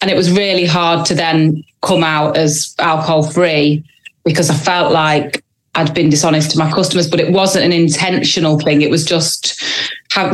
[0.00, 3.82] And it was really hard to then come out as alcohol free
[4.24, 5.42] because I felt like
[5.74, 8.82] I'd been dishonest to my customers, but it wasn't an intentional thing.
[8.82, 9.62] It was just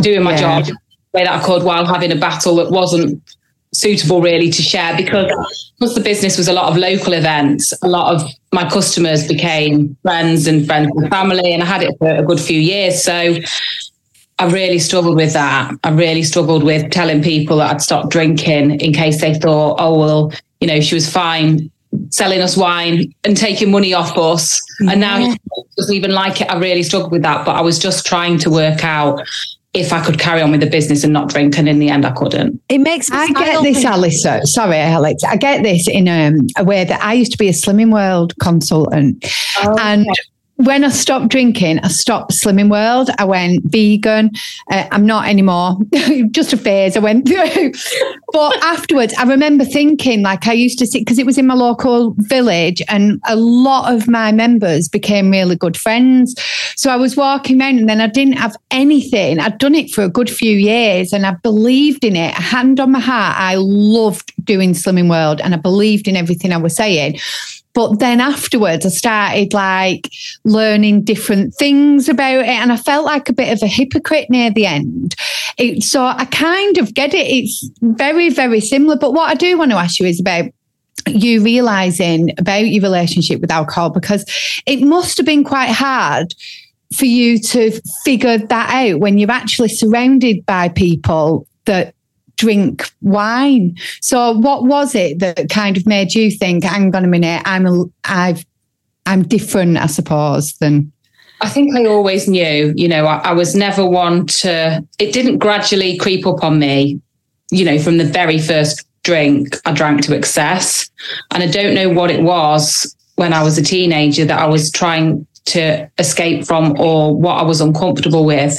[0.00, 0.62] doing my Yeah.
[0.62, 0.74] job the
[1.12, 3.22] way that I could while having a battle that wasn't
[3.74, 5.26] suitable really to share because
[5.78, 9.96] because the business was a lot of local events a lot of my customers became
[10.02, 13.02] friends and friends and family and i had it for a good few years.
[13.02, 13.37] So
[14.38, 15.72] i really struggled with that.
[15.84, 19.98] I really struggled with telling people that i'd stopped drinking in case they thought oh
[19.98, 21.70] well you know she was fine
[22.10, 24.60] selling us wine and taking money off us.
[24.80, 25.38] And now she
[25.76, 26.50] doesn't even like it.
[26.50, 29.20] I really struggled with that but i was just trying to work out
[29.74, 32.06] if i could carry on with the business and not drink and in the end
[32.06, 34.42] i couldn't It makes me I smile get this, thinking- Alisa.
[34.46, 35.22] Sorry, Alex.
[35.24, 38.32] I get this in um, a way that I used to be a Slimming World
[38.40, 39.24] consultant.
[39.62, 40.06] Oh, and
[40.57, 43.11] when I stopped drinking, I stopped Slimming World.
[43.19, 44.31] I went vegan.
[44.71, 45.79] Uh, I'm not anymore.
[46.31, 47.73] Just a phase I went through.
[48.33, 51.55] but afterwards, I remember thinking, like, I used to see, because it was in my
[51.55, 56.35] local village, and a lot of my members became really good friends.
[56.77, 59.40] So I was walking around, and then I didn't have anything.
[59.40, 62.33] I'd done it for a good few years, and I believed in it.
[62.35, 66.59] Hand on my heart, I loved doing Slimming World, and I believed in everything I
[66.59, 67.19] was saying.
[67.74, 70.10] But then afterwards, I started like
[70.44, 72.48] learning different things about it.
[72.48, 75.16] And I felt like a bit of a hypocrite near the end.
[75.58, 77.26] It, so I kind of get it.
[77.26, 78.96] It's very, very similar.
[78.96, 80.46] But what I do want to ask you is about
[81.08, 84.24] you realizing about your relationship with alcohol because
[84.66, 86.34] it must have been quite hard
[86.96, 91.93] for you to figure that out when you're actually surrounded by people that
[92.37, 93.77] drink wine.
[94.01, 97.66] So what was it that kind of made you think, hang on a minute, I'm
[97.66, 98.44] a, I've
[99.07, 100.90] I'm different, I suppose, than
[101.40, 105.38] I think I always knew, you know, I, I, was never one to, it didn't
[105.38, 107.01] gradually creep up on me,
[107.51, 110.88] you know, from the very first drink I drank to excess.
[111.33, 114.70] And I don't know what it was when I was a teenager that I was
[114.70, 118.59] trying to escape from or what I was uncomfortable with.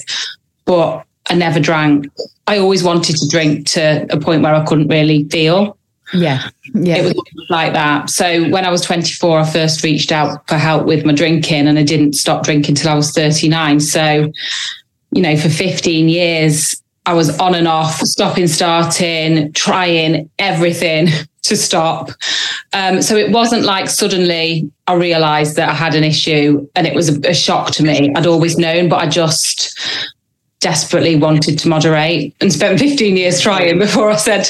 [0.65, 2.07] But I never drank.
[2.47, 5.77] I always wanted to drink to a point where I couldn't really feel.
[6.13, 6.49] Yeah.
[6.73, 6.97] Yeah.
[6.97, 8.09] It was like that.
[8.09, 11.79] So when I was 24, I first reached out for help with my drinking and
[11.79, 13.79] I didn't stop drinking till I was 39.
[13.79, 14.31] So,
[15.11, 21.07] you know, for 15 years, I was on and off, stopping, starting, trying everything
[21.43, 22.09] to stop.
[22.73, 26.95] Um, so it wasn't like suddenly I realized that I had an issue and it
[26.95, 28.11] was a, a shock to me.
[28.15, 29.79] I'd always known, but I just
[30.65, 34.49] desperately wanted to moderate and spent 15 years trying before I said,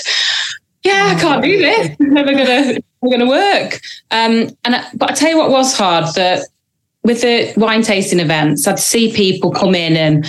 [0.82, 1.90] yeah, I can't do this.
[1.90, 3.82] It's never gonna, gonna work.
[4.12, 6.48] Um, and I, but I tell you what was hard that
[7.04, 10.26] with the wine tasting events, I'd see people come in and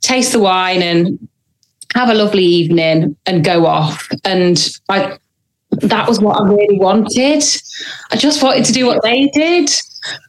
[0.00, 1.28] taste the wine and
[1.94, 4.08] have a lovely evening and go off.
[4.24, 5.18] And I,
[5.72, 7.44] that was what I really wanted.
[8.10, 9.70] I just wanted to do what they did.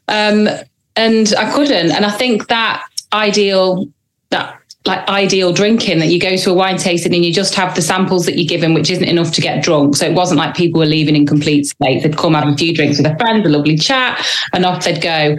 [0.09, 0.49] Um,
[0.97, 1.91] and I couldn't.
[1.91, 2.83] And I think that
[3.13, 3.87] ideal,
[4.31, 4.58] that
[4.89, 7.81] like ideal drinking that you go to a wine tasting and you just have the
[7.81, 9.95] samples that you're given, which isn't enough to get drunk.
[9.95, 12.01] So it wasn't like people were leaving in complete state.
[12.01, 14.99] They'd come have a few drinks with a friend, a lovely chat, and off they'd
[14.99, 15.37] go.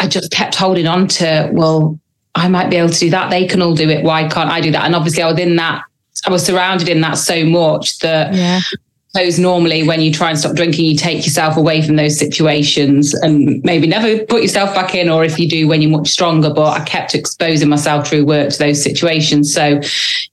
[0.00, 1.96] I just kept holding on to, well,
[2.34, 3.30] I might be able to do that.
[3.30, 4.04] They can all do it.
[4.04, 4.84] Why can't I do that?
[4.84, 5.84] And obviously I was in that,
[6.26, 8.60] I was surrounded in that so much that yeah
[9.16, 13.14] suppose normally when you try and stop drinking, you take yourself away from those situations
[13.14, 16.52] and maybe never put yourself back in, or if you do, when you're much stronger.
[16.52, 19.54] But I kept exposing myself through work to those situations.
[19.54, 19.80] So,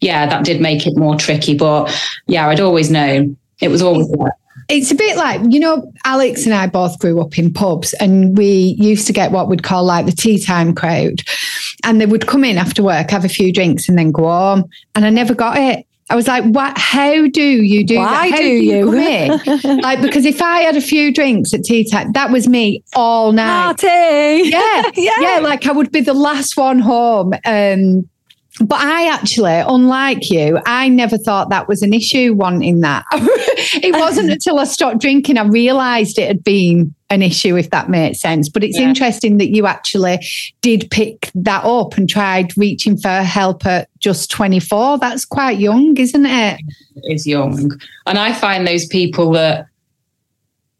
[0.02, 1.56] yeah, that did make it more tricky.
[1.56, 4.36] But yeah, I'd always known it was always there.
[4.70, 8.38] It's a bit like, you know, Alex and I both grew up in pubs and
[8.38, 11.22] we used to get what we'd call like the tea time crowd.
[11.86, 14.70] And they would come in after work, have a few drinks and then go home.
[14.96, 15.86] And I never got it.
[16.14, 16.78] I was like, what?
[16.78, 18.32] How do you do Why that?
[18.34, 18.92] How do, you?
[18.92, 22.84] you like, because if I had a few drinks at tea time, that was me
[22.96, 23.80] all night.
[23.80, 23.88] Party.
[23.88, 24.84] Yeah.
[24.94, 25.12] yeah.
[25.20, 25.40] Yeah.
[25.42, 27.34] Like I would be the last one home.
[27.46, 28.08] Um,
[28.60, 33.06] but I actually, unlike you, I never thought that was an issue wanting that.
[33.12, 37.90] it wasn't until I stopped drinking I realized it had been an issue, if that
[37.90, 38.50] makes sense.
[38.50, 38.88] But it's yeah.
[38.88, 40.20] interesting that you actually
[40.62, 45.00] did pick that up and tried reaching for help at just 24.
[45.00, 46.60] That's quite young, isn't it?
[46.96, 47.72] It is young.
[48.06, 49.68] And I find those people that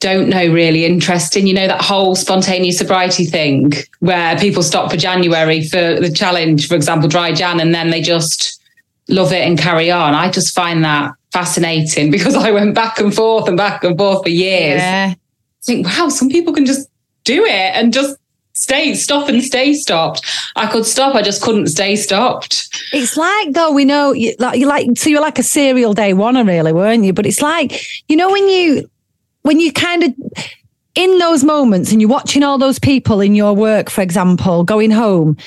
[0.04, 1.48] don't know really interesting.
[1.48, 6.68] You know, that whole spontaneous sobriety thing where people stop for January for the challenge,
[6.68, 8.62] for example, dry Jan, and then they just
[9.08, 10.14] love it and carry on.
[10.14, 14.24] I just find that fascinating because I went back and forth and back and forth
[14.24, 14.82] for years.
[14.82, 15.14] Yeah.
[15.16, 16.90] I think, wow, some people can just
[17.24, 18.18] do it and just
[18.56, 20.24] stay stop and stay stopped
[20.56, 24.60] i could stop i just couldn't stay stopped it's like though we know you like
[24.60, 27.84] you like so you're like a serial day one really weren't you but it's like
[28.08, 28.88] you know when you
[29.44, 30.14] when you kind of
[30.96, 34.92] in those moments and you're watching all those people in your work, for example, going
[34.92, 35.38] home,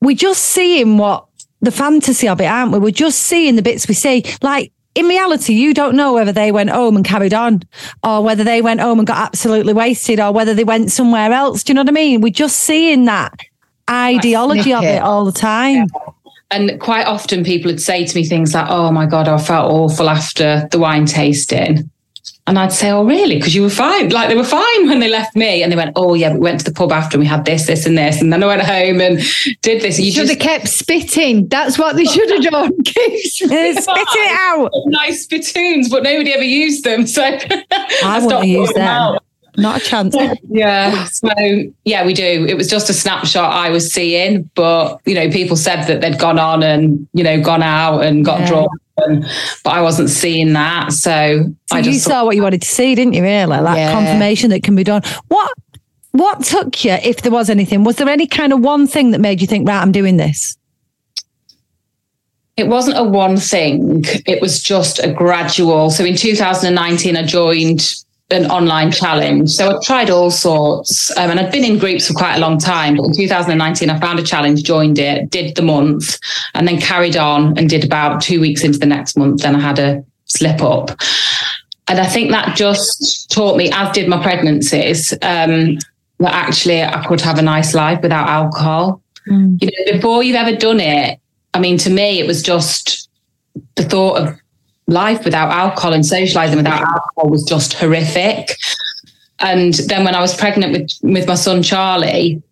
[0.00, 1.26] we're just seeing what
[1.60, 2.78] the fantasy of it, aren't we?
[2.78, 4.24] We're just seeing the bits we see.
[4.42, 7.62] Like in reality, you don't know whether they went home and carried on
[8.02, 11.62] or whether they went home and got absolutely wasted or whether they went somewhere else.
[11.62, 12.20] Do you know what I mean?
[12.20, 13.34] We're just seeing that
[13.90, 15.74] ideology of it all the time.
[15.74, 16.12] Yeah.
[16.50, 19.72] And quite often people would say to me things like, oh my God, I felt
[19.72, 21.90] awful after the wine tasting.
[22.46, 23.36] And I'd say, Oh, really?
[23.36, 24.10] Because you were fine.
[24.10, 25.62] Like they were fine when they left me.
[25.62, 27.66] And they went, Oh, yeah, we went to the pub after and we had this,
[27.66, 28.20] this, and this.
[28.20, 29.20] And then I went home and
[29.62, 29.98] did this.
[29.98, 30.32] You should just...
[30.32, 31.48] have kept spitting.
[31.48, 32.82] That's what they should have done.
[32.84, 34.70] Keep spitting it out.
[34.86, 37.06] Nice spittoons, but nobody ever used them.
[37.06, 37.64] So I,
[38.04, 39.12] I want to use them.
[39.14, 39.18] them
[39.56, 40.14] Not a chance.
[40.50, 41.04] yeah.
[41.04, 41.30] So
[41.84, 42.46] yeah, we do.
[42.46, 46.18] It was just a snapshot I was seeing, but you know, people said that they'd
[46.18, 48.48] gone on and you know gone out and got yeah.
[48.48, 48.68] drawn.
[48.96, 49.26] And,
[49.64, 52.68] but I wasn't seeing that, so, so I just you saw what you wanted to
[52.68, 53.22] see, didn't you?
[53.22, 53.92] Really, that yeah.
[53.92, 55.02] confirmation that can be done.
[55.28, 55.52] What
[56.12, 57.82] what took you, if there was anything?
[57.82, 60.56] Was there any kind of one thing that made you think, right, I'm doing this?
[62.56, 64.04] It wasn't a one thing.
[64.24, 65.90] It was just a gradual.
[65.90, 69.50] So in 2019, I joined an online challenge.
[69.50, 72.58] So I tried all sorts, um, and I'd been in groups for quite a long
[72.58, 72.96] time.
[72.96, 76.18] But in 2019, I found a challenge, joined it, did the month,
[76.54, 79.42] and then carried on and did about two weeks into the next month.
[79.42, 80.98] Then I had a slip up.
[81.86, 85.78] And I think that just taught me, as did my pregnancies, um,
[86.18, 89.02] that actually I could have a nice life without alcohol.
[89.28, 89.60] Mm.
[89.60, 91.18] You know, before you've ever done it,
[91.52, 93.10] I mean, to me, it was just
[93.74, 94.40] the thought of
[94.86, 98.56] life without alcohol and socializing without alcohol was just horrific.
[99.40, 102.42] And then when I was pregnant with, with my son Charlie,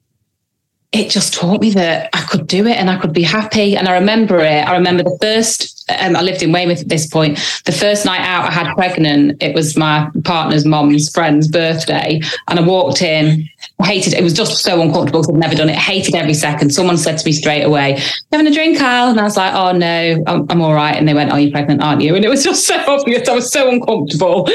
[0.93, 3.77] it just taught me that I could do it and I could be happy.
[3.79, 4.69] And I remember it.
[4.69, 7.39] I remember the first, um, I lived in Weymouth at this point.
[7.65, 12.21] The first night out I had pregnant, it was my partner's mom's friend's birthday.
[12.49, 13.49] And I walked in,
[13.83, 14.23] hated it.
[14.23, 15.77] Was just so uncomfortable because I'd never done it.
[15.77, 16.75] Hated every second.
[16.75, 17.99] Someone said to me straight away,
[18.31, 19.09] having a drink, Kyle?
[19.09, 20.95] And I was like, oh no, I'm, I'm all right.
[20.95, 22.15] And they went, oh, you're pregnant, aren't you?
[22.17, 23.27] And it was just so obvious.
[23.31, 24.47] I was so uncomfortable.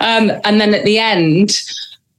[0.00, 1.60] Um, and then at the end,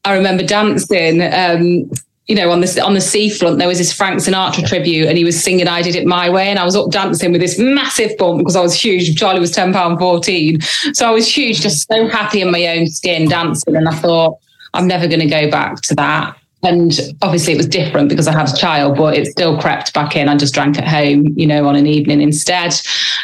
[0.06, 1.24] I remember dancing.
[1.24, 1.90] Um,
[2.28, 5.26] you know, on the on the seafront, there was this Frank Sinatra tribute, and he
[5.26, 8.18] was singing "I Did It My Way," and I was up dancing with this massive
[8.18, 9.18] bump because I was huge.
[9.18, 12.88] Charlie was ten pound fourteen, so I was huge, just so happy in my own
[12.88, 14.38] skin dancing, and I thought
[14.74, 16.38] I'm never going to go back to that.
[16.64, 20.16] And obviously, it was different because I had a child, but it still crept back
[20.16, 20.30] in.
[20.30, 22.74] I just drank at home, you know, on an evening instead.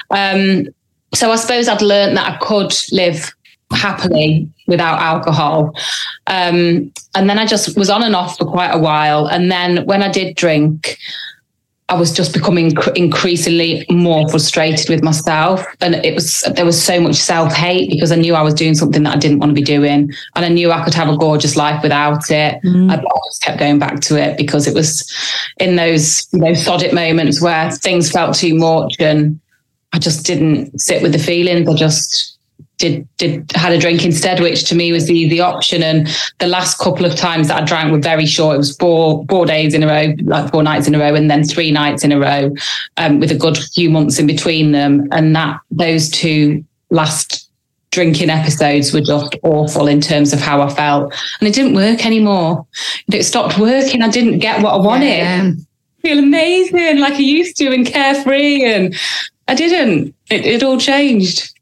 [0.09, 0.67] Um,
[1.13, 3.33] so I suppose I'd learned that I could live
[3.71, 5.75] happily without alcohol.
[6.27, 9.27] Um, and then I just was on and off for quite a while.
[9.27, 10.97] And then when I did drink,
[11.89, 17.01] I was just becoming increasingly more frustrated with myself, and it was there was so
[17.01, 19.55] much self hate because I knew I was doing something that I didn't want to
[19.55, 22.62] be doing, and I knew I could have a gorgeous life without it.
[22.63, 22.91] Mm.
[22.91, 25.12] I just kept going back to it because it was
[25.60, 29.39] in those you know sodic moments where things felt too much, and
[29.91, 31.67] I just didn't sit with the feelings.
[31.67, 32.38] I just
[32.80, 35.84] did did had a drink instead, which to me was the the option.
[35.84, 36.08] And
[36.39, 38.56] the last couple of times that I drank were very short.
[38.56, 41.30] It was four four days in a row, like four nights in a row, and
[41.30, 42.56] then three nights in a row,
[42.98, 45.08] um, with a good few months in between them.
[45.12, 47.48] And that those two last
[47.92, 52.06] drinking episodes were just awful in terms of how I felt, and it didn't work
[52.06, 52.65] anymore.
[53.12, 54.02] It stopped working.
[54.02, 55.18] I didn't get what I wanted.
[55.18, 55.52] Yeah.
[56.02, 58.96] Feel amazing, like I used to, and carefree, and
[59.50, 60.15] I didn't.
[60.30, 61.59] It, it all changed.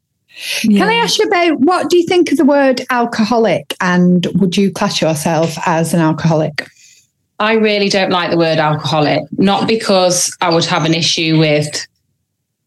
[0.62, 0.80] Yeah.
[0.80, 4.56] Can I ask you about what do you think of the word alcoholic and would
[4.56, 6.68] you class yourself as an alcoholic?
[7.40, 11.86] I really don't like the word alcoholic, not because I would have an issue with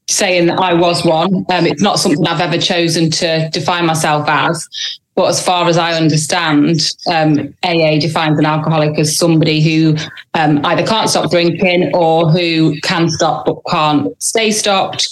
[0.09, 1.45] saying that I was one.
[1.49, 4.67] Um, it's not something I've ever chosen to define myself as.
[5.15, 9.97] But as far as I understand, um, AA defines an alcoholic as somebody who
[10.33, 15.09] um, either can't stop drinking or who can stop but can't stay stopped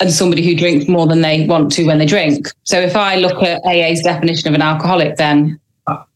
[0.00, 2.48] and somebody who drinks more than they want to when they drink.
[2.64, 5.58] So if I look at AA's definition of an alcoholic, then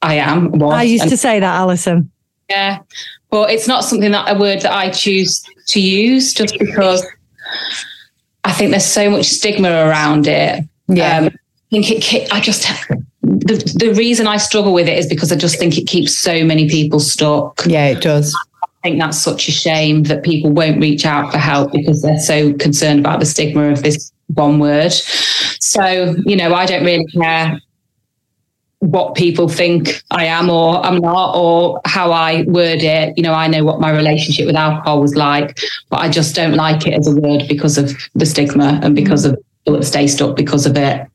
[0.02, 0.50] I am.
[0.52, 2.10] Was, I used and, to say that, Alison.
[2.48, 2.80] Yeah,
[3.30, 7.06] but it's not something that a word that I choose to use just because
[8.44, 10.64] I think there's so much stigma around it.
[10.88, 11.30] Yeah, um, I
[11.70, 12.32] think it.
[12.32, 12.66] I just
[13.22, 16.44] the the reason I struggle with it is because I just think it keeps so
[16.44, 17.62] many people stuck.
[17.66, 18.36] Yeah, it does.
[18.82, 22.18] I think that's such a shame that people won't reach out for help because they're
[22.18, 24.92] so concerned about the stigma of this one word.
[24.92, 27.60] So, you know, I don't really care
[28.78, 33.12] what people think I am or I'm not, or how I word it.
[33.18, 35.58] You know, I know what my relationship with alcohol was like,
[35.90, 39.26] but I just don't like it as a word because of the stigma and because
[39.26, 41.06] of people stay stuck because of it.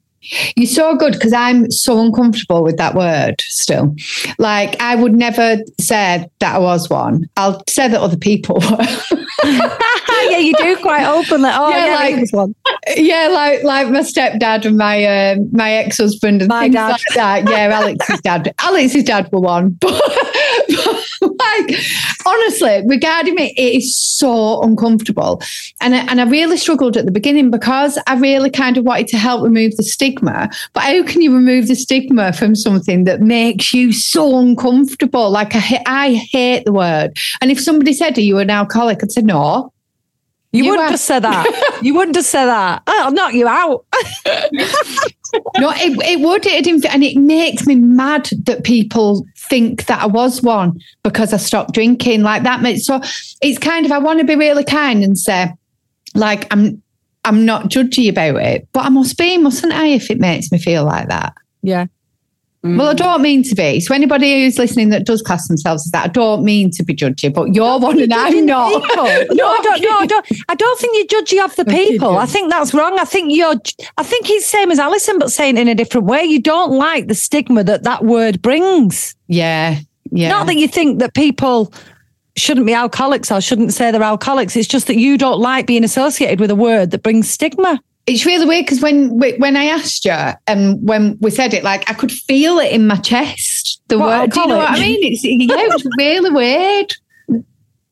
[0.56, 3.96] You're so good because I'm so uncomfortable with that word still.
[4.38, 7.30] Like, I would never say that I was one.
[7.38, 8.86] I'll say that other people were.
[10.30, 11.50] yeah, you do quite openly.
[11.52, 12.56] Oh, yeah, yeah like, one.
[12.96, 16.90] Yeah, like like my stepdad and my uh, my ex husband and my things dad.
[16.90, 17.50] like that.
[17.50, 18.54] Yeah, Alex's dad.
[18.60, 20.02] Alex's dad were one, but
[21.22, 21.80] like
[22.26, 25.42] honestly, regarding me, it is so uncomfortable,
[25.82, 29.08] and I, and I really struggled at the beginning because I really kind of wanted
[29.10, 30.50] to help remove the stigma.
[30.74, 35.30] But how can you remove the stigma from something that makes you so uncomfortable?
[35.30, 39.12] Like I, I hate the word, and if somebody said, "Are you an alcoholic?" I'd
[39.12, 39.72] say no.
[40.56, 41.80] You, you wouldn't just say that.
[41.82, 42.84] you wouldn't just say that.
[42.88, 43.86] I'll knock you out.
[45.58, 46.46] no, it, it would.
[46.46, 51.38] It, and it makes me mad that people think that I was one because I
[51.38, 52.64] stopped drinking like that.
[52.78, 53.02] So
[53.42, 55.54] it's kind of, I want to be really kind and say,
[56.14, 56.82] like, I'm,
[57.26, 60.60] I'm not judgy about it, but I must be, mustn't I, if it makes me
[60.60, 61.34] feel like that?
[61.62, 61.88] Yeah.
[62.66, 62.80] Mm.
[62.80, 63.80] Well, I don't mean to be.
[63.80, 66.96] So anybody who's listening that does class themselves as that, I don't mean to be
[66.96, 68.70] judgy, but you're one and I'm not.
[68.96, 69.82] no, I don't.
[69.84, 70.28] No, I don't.
[70.50, 72.18] I don't think you're judgy of the people.
[72.18, 72.98] I think that's wrong.
[72.98, 73.54] I think you're.
[74.00, 76.24] I think it's same as Alison, but saying in a different way.
[76.24, 79.16] You don't like the stigma that that word brings.
[79.28, 79.78] Yeah,
[80.10, 80.30] yeah.
[80.30, 81.72] Not that you think that people
[82.36, 84.56] shouldn't be alcoholics or shouldn't say they're alcoholics.
[84.56, 88.26] It's just that you don't like being associated with a word that brings stigma it's
[88.26, 91.90] really weird because when when I asked you and um, when we said it, like
[91.90, 93.82] I could feel it in my chest.
[93.88, 95.00] The what, word, do you know what I mean?
[95.02, 96.94] It's yeah, it was really weird,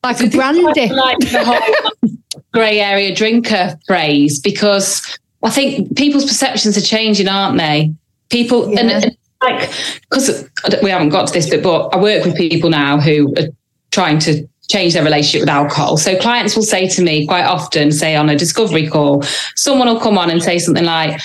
[0.02, 2.10] like a brandy, like the whole
[2.52, 4.40] grey area drinker phrase.
[4.40, 7.92] Because I think people's perceptions are changing, aren't they?
[8.30, 8.80] People yeah.
[8.80, 9.70] and, and like
[10.02, 10.48] because
[10.82, 13.48] we haven't got to this bit, but I work with people now who are
[13.90, 15.96] trying to change their relationship with alcohol.
[15.96, 19.22] So clients will say to me quite often, say on a discovery call,
[19.56, 21.20] someone will come on and say something like,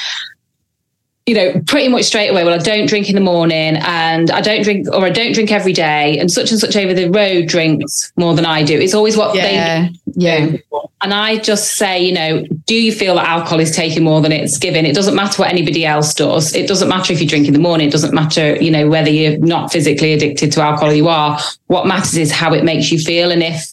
[1.30, 4.42] you know, pretty much straight away, well, I don't drink in the morning and I
[4.42, 7.46] don't drink or I don't drink every day and such and such over the road
[7.46, 8.80] drinks more than I do.
[8.80, 10.48] It's always what yeah, they yeah.
[10.48, 10.60] do.
[11.02, 14.32] And I just say, you know, do you feel that alcohol is taking more than
[14.32, 14.88] it's given?
[14.88, 16.56] It doesn't matter what anybody else does.
[16.56, 17.90] It doesn't matter if you drink in the morning.
[17.90, 21.40] It doesn't matter, you know, whether you're not physically addicted to alcohol you are.
[21.68, 23.30] What matters is how it makes you feel.
[23.30, 23.72] And if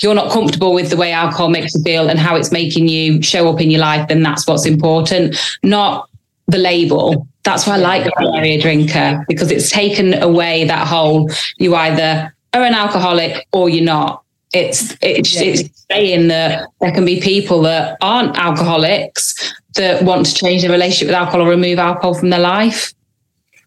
[0.00, 3.22] you're not comfortable with the way alcohol makes you feel and how it's making you
[3.22, 5.36] show up in your life, then that's what's important.
[5.62, 6.07] Not
[6.48, 7.28] the label.
[7.44, 12.34] That's why I like the area drinker because it's taken away that whole you either
[12.52, 14.22] are an alcoholic or you're not.
[14.52, 15.42] It's it's, yeah.
[15.42, 20.70] it's saying that there can be people that aren't alcoholics that want to change their
[20.70, 22.92] relationship with alcohol or remove alcohol from their life.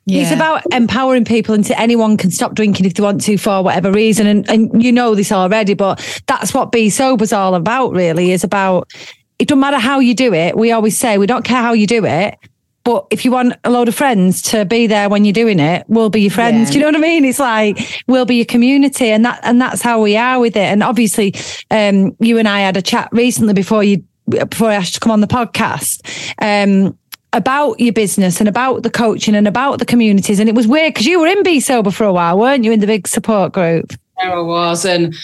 [0.05, 0.23] Yeah.
[0.23, 3.91] It's about empowering people and anyone can stop drinking if they want to for whatever
[3.91, 4.25] reason.
[4.25, 8.43] And, and you know this already, but that's what Bee Sober's all about, really, is
[8.43, 8.91] about
[9.38, 10.57] it doesn't matter how you do it.
[10.57, 12.36] We always say we don't care how you do it.
[12.84, 15.86] But if you want a load of friends to be there when you're doing it,
[15.88, 16.69] we'll be your friends.
[16.69, 16.73] Yeah.
[16.73, 17.25] Do you know what I mean?
[17.25, 20.61] It's like we'll be your community, and that and that's how we are with it.
[20.61, 21.36] And obviously,
[21.69, 25.11] um, you and I had a chat recently before you before I asked to come
[25.11, 26.01] on the podcast.
[26.41, 26.97] Um,
[27.34, 30.38] about your business and about the coaching and about the communities.
[30.38, 32.73] And it was weird because you were in Bee Sober for a while, weren't you,
[32.73, 33.93] in the big support group?
[34.21, 34.84] There I was.
[34.84, 35.15] And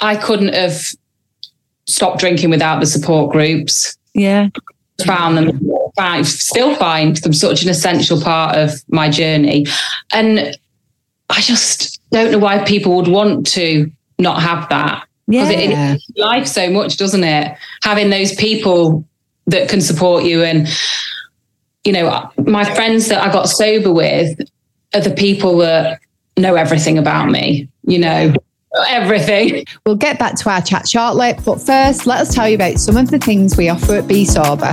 [0.00, 0.80] I couldn't have
[1.84, 3.98] stopped drinking without the support groups.
[4.14, 4.48] Yeah
[5.04, 5.60] found them
[5.98, 9.66] I still find them such an essential part of my journey.
[10.12, 10.56] And
[11.30, 15.06] I just don't know why people would want to not have that.
[15.28, 15.94] Because yeah.
[15.94, 17.56] it, it life so much, doesn't it?
[17.82, 19.04] Having those people
[19.46, 20.42] that can support you.
[20.42, 20.68] And,
[21.84, 24.38] you know, my friends that I got sober with
[24.94, 26.00] are the people that
[26.36, 28.34] know everything about me, you know,
[28.88, 29.64] everything.
[29.84, 32.96] We'll get back to our chat shortly, but first, let us tell you about some
[32.96, 34.72] of the things we offer at Bee Sober.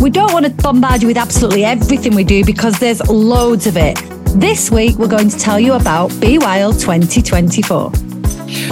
[0.00, 3.76] We don't want to bombard you with absolutely everything we do because there's loads of
[3.76, 3.96] it.
[4.40, 7.92] This week, we're going to tell you about Be Wild 2024.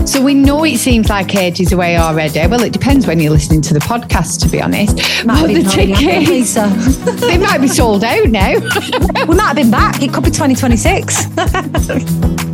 [0.07, 2.47] So we know it seems like ages away already.
[2.47, 4.97] Well, it depends when you're listening to the podcast, to be honest.
[5.27, 6.55] Might the tickets,
[7.21, 8.53] they might be sold out now.
[9.27, 10.03] we might have been back.
[10.03, 12.37] It could be 2026.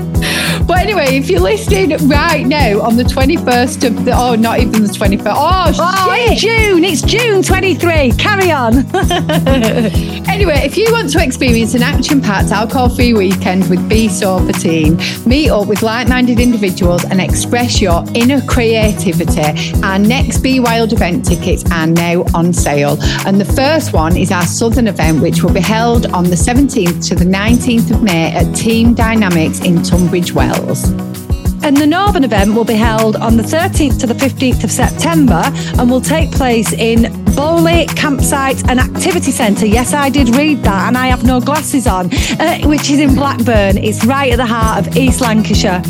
[0.67, 4.83] But anyway, if you're listening right now on the 21st of the, oh, not even
[4.83, 5.25] the 21st.
[5.27, 6.85] Oh, oh it's June.
[6.85, 8.13] It's June 23.
[8.13, 8.79] Carry on.
[10.29, 14.53] anyway, if you want to experience an action packed alcohol free weekend with Bee Sober
[14.53, 20.61] Team, meet up with like minded individuals and express your inner creativity, our next Be
[20.61, 22.97] Wild event tickets are now on sale.
[23.27, 27.07] And the first one is our Southern event, which will be held on the 17th
[27.09, 30.52] to the 19th of May at Team Dynamics in Tunbridge Wells.
[31.65, 35.43] And the Northern event will be held on the 13th to the 15th of September
[35.79, 39.67] and will take place in Bowley Campsite and Activity Centre.
[39.67, 43.15] Yes, I did read that and I have no glasses on, uh, which is in
[43.15, 43.79] Blackburn.
[43.79, 45.83] It's right at the heart of East Lancashire.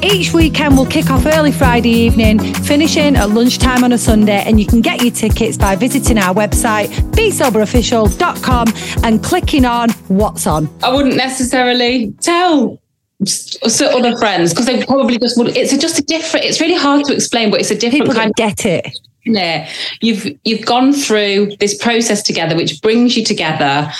[0.00, 4.60] Each weekend will kick off early Friday evening, finishing at lunchtime on a Sunday, and
[4.60, 8.68] you can get your tickets by visiting our website, beesoberofficial.com,
[9.02, 10.68] and clicking on what's on.
[10.84, 12.80] I wouldn't necessarily tell
[13.26, 17.04] so other friends because they probably just would it's just a different it's really hard
[17.04, 18.86] to explain but it's a different People kind get it
[19.24, 19.68] yeah
[20.00, 23.90] you've you've gone through this process together which brings you together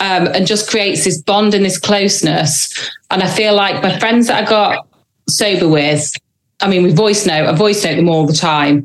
[0.00, 4.26] um, and just creates this bond and this closeness and i feel like my friends
[4.26, 4.86] that i got
[5.28, 6.12] sober with
[6.60, 8.84] i mean we voice note i voice note them all the time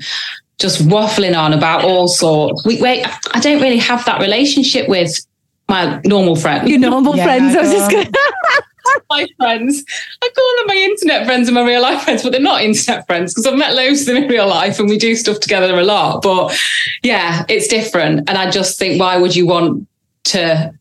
[0.60, 2.66] just waffling on about all sorts.
[2.66, 5.26] We, wait, I don't really have that relationship with
[5.70, 6.70] my normal friends.
[6.70, 7.56] Your normal yeah, friends.
[7.56, 8.08] I was just going
[9.10, 9.84] my friends.
[10.22, 13.06] I call them my internet friends and my real life friends, but they're not internet
[13.06, 15.78] friends because I've met loads of them in real life and we do stuff together
[15.78, 16.22] a lot.
[16.22, 16.58] But
[17.04, 18.30] yeah, it's different.
[18.30, 19.88] And I just think, why would you want
[20.26, 20.74] to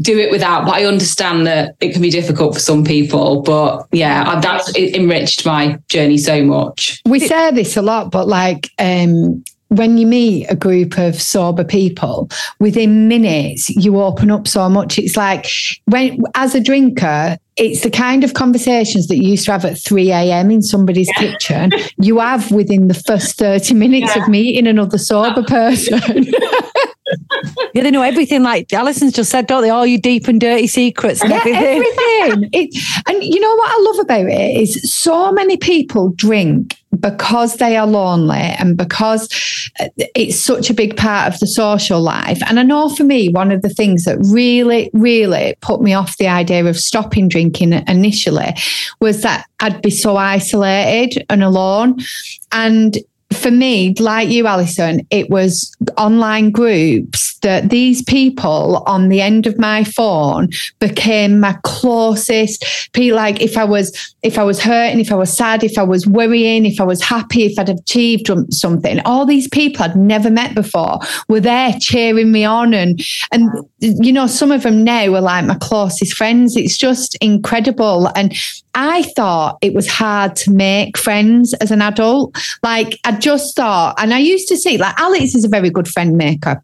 [0.00, 0.64] do it without?
[0.64, 3.42] But I understand that it can be difficult for some people.
[3.42, 7.00] But yeah, that's enriched my journey so much.
[7.06, 11.64] We say this a lot, but like, um, when you meet a group of sober
[11.64, 14.98] people, within minutes you open up so much.
[14.98, 15.46] It's like
[15.86, 19.78] when, as a drinker, it's the kind of conversations that you used to have at
[19.78, 20.50] 3 a.m.
[20.50, 21.32] in somebody's yeah.
[21.32, 21.72] kitchen.
[21.96, 24.22] You have within the first 30 minutes yeah.
[24.22, 25.44] of meeting another sober oh.
[25.44, 26.26] person.
[27.76, 28.42] yeah, they know everything.
[28.42, 29.68] Like Alison's just said, don't they?
[29.68, 31.62] All your deep and dirty secrets and yeah, everything.
[31.62, 32.50] everything.
[32.52, 32.74] It,
[33.06, 37.76] and you know what I love about it is so many people drink because they
[37.76, 39.28] are lonely and because
[39.78, 42.40] uh, it's such a big part of the social life.
[42.48, 46.16] And I know for me, one of the things that really, really put me off
[46.16, 48.54] the idea of stopping drinking initially
[49.00, 51.98] was that I'd be so isolated and alone.
[52.52, 52.96] And
[53.36, 59.46] for me, like you, Alison, it was online groups that these people on the end
[59.46, 63.16] of my phone became my closest people.
[63.16, 66.06] Like if I was, if I was hurting, if I was sad, if I was
[66.06, 70.54] worrying, if I was happy, if I'd achieved something, all these people I'd never met
[70.54, 72.74] before were there cheering me on.
[72.74, 73.00] And,
[73.32, 76.56] and, you know, some of them now are like my closest friends.
[76.56, 78.10] It's just incredible.
[78.16, 78.34] And
[78.76, 82.36] I thought it was hard to make friends as an adult.
[82.62, 85.88] Like I just thought, and I used to see, like Alex is a very good
[85.88, 86.62] friend maker.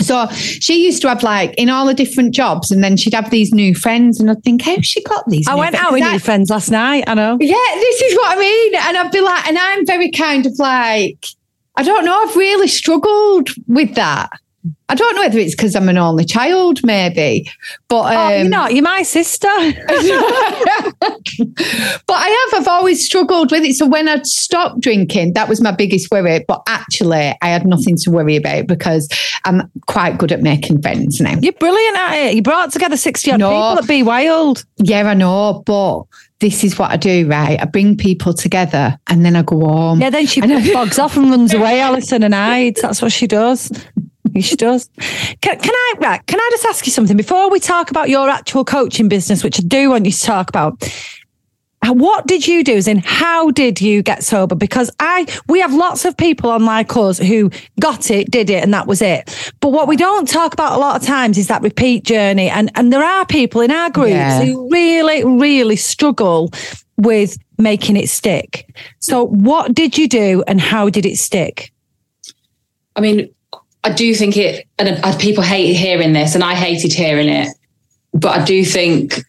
[0.00, 3.30] So she used to have like in all the different jobs, and then she'd have
[3.30, 5.46] these new friends, and I'd think, how she got these?
[5.46, 7.04] I went out with new friends last night.
[7.06, 7.36] I know.
[7.38, 10.58] Yeah, this is what I mean, and I'd be like, and I'm very kind of
[10.58, 11.26] like,
[11.76, 14.30] I don't know, I've really struggled with that.
[14.90, 17.50] I don't know whether it's because I'm an only child, maybe,
[17.88, 18.74] but um, oh, you're um, not.
[18.74, 19.48] You're my sister.
[19.48, 19.76] but
[22.14, 22.60] I have.
[22.60, 23.76] I've always struggled with it.
[23.76, 26.44] So when I stopped drinking, that was my biggest worry.
[26.46, 29.08] But actually, I had nothing to worry about because
[29.44, 31.38] I'm quite good at making friends now.
[31.40, 32.34] You're brilliant at it.
[32.34, 34.64] You brought together sixty odd no, people at Be Wild.
[34.78, 36.02] Yeah, I know, but
[36.40, 37.60] this is what I do, right?
[37.60, 40.00] I bring people together and then I go home.
[40.00, 40.40] Yeah, then she
[40.72, 42.82] bogs off and runs away, Alison, and hides.
[42.82, 43.70] That's what she does.
[44.42, 44.88] She does.
[45.40, 48.28] Can, can I right, can I just ask you something before we talk about your
[48.28, 50.82] actual coaching business, which I do want you to talk about?
[51.82, 52.76] What did you do?
[52.76, 54.54] As in, how did you get sober?
[54.54, 58.62] Because I, we have lots of people on like us who got it, did it,
[58.62, 59.52] and that was it.
[59.60, 62.50] But what we don't talk about a lot of times is that repeat journey.
[62.50, 64.44] And and there are people in our groups yeah.
[64.44, 66.52] who really, really struggle
[66.98, 68.74] with making it stick.
[68.98, 71.72] So, what did you do, and how did it stick?
[72.94, 73.34] I mean,
[73.82, 77.28] I do think it, and uh, uh, people hate hearing this, and I hated hearing
[77.28, 77.48] it,
[78.12, 79.20] but I do think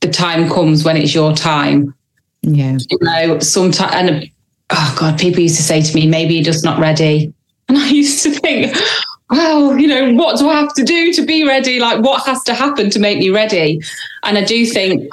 [0.00, 1.94] the time comes when it's your time.
[2.42, 2.78] Yeah.
[2.88, 4.30] You know, sometimes, and
[4.70, 7.32] oh God, people used to say to me, maybe you're just not ready.
[7.68, 8.76] And I used to think,
[9.28, 11.80] well, you know, what do I have to do to be ready?
[11.80, 13.80] Like, what has to happen to make me ready?
[14.22, 15.12] And I do think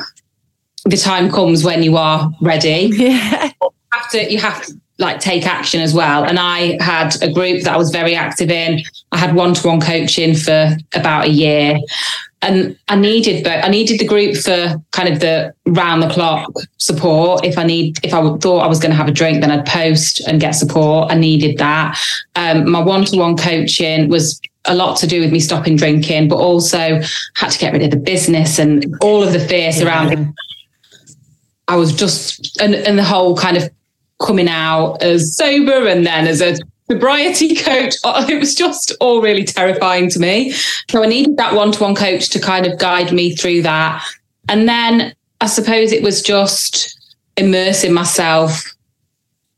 [0.85, 2.91] the time comes when you are ready.
[2.93, 3.51] Yeah.
[3.59, 6.23] You have to, you have to like take action as well.
[6.23, 8.81] And I had a group that I was very active in.
[9.11, 11.79] I had one to one coaching for about a year.
[12.41, 16.51] And I needed, but I needed the group for kind of the round the clock
[16.77, 17.45] support.
[17.45, 19.65] If I need, if I thought I was going to have a drink, then I'd
[19.65, 21.09] post and get support.
[21.11, 21.97] I needed that.
[22.35, 26.27] Um, my one to one coaching was a lot to do with me stopping drinking,
[26.27, 27.01] but also
[27.35, 30.19] had to get rid of the business and all of the fear surrounding.
[30.19, 30.31] Yeah.
[31.69, 33.69] I was just, and, and the whole kind of
[34.23, 36.57] coming out as sober and then as a
[36.89, 37.95] sobriety coach.
[38.03, 40.51] Oh, it was just all really terrifying to me.
[40.89, 44.03] So I needed that one to one coach to kind of guide me through that.
[44.49, 48.73] And then I suppose it was just immersing myself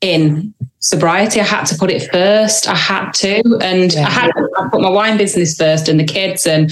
[0.02, 1.40] in sobriety.
[1.40, 2.68] I had to put it first.
[2.68, 3.42] I had to.
[3.62, 4.08] And yeah.
[4.08, 6.72] I had to put my wine business first and the kids and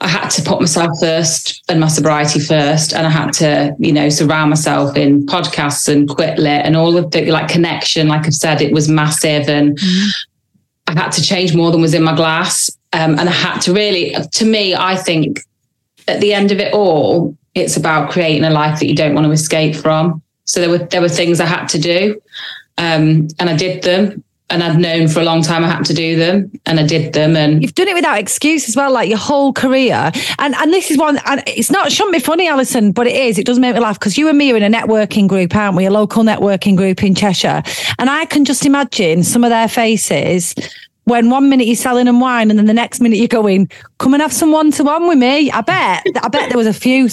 [0.00, 2.92] I had to put myself first and my sobriety first.
[2.92, 6.96] And I had to, you know, surround myself in podcasts and quit lit and all
[6.96, 8.08] of the like connection.
[8.08, 9.48] Like I've said, it was massive.
[9.48, 10.08] And mm-hmm.
[10.88, 12.70] I had to change more than was in my glass.
[12.92, 15.40] Um, and I had to really, to me, I think
[16.08, 19.26] at the end of it all, it's about creating a life that you don't want
[19.26, 20.22] to escape from.
[20.44, 22.20] So there were there were things I had to do.
[22.78, 25.94] Um, and I did them and I'd known for a long time I had to
[25.94, 27.36] do them, and I did them.
[27.36, 30.12] And you've done it without excuse as well, like your whole career.
[30.38, 33.38] And and this is one, and it's not shouldn't be funny, Alison, but it is.
[33.38, 35.76] It does make me laugh because you and me are in a networking group, aren't
[35.76, 35.86] we?
[35.86, 37.62] A local networking group in Cheshire,
[37.98, 40.54] and I can just imagine some of their faces
[41.04, 44.12] when one minute you're selling them wine and then the next minute you're going, come
[44.12, 45.50] and have some one to one with me.
[45.52, 47.08] I bet, I bet there was a few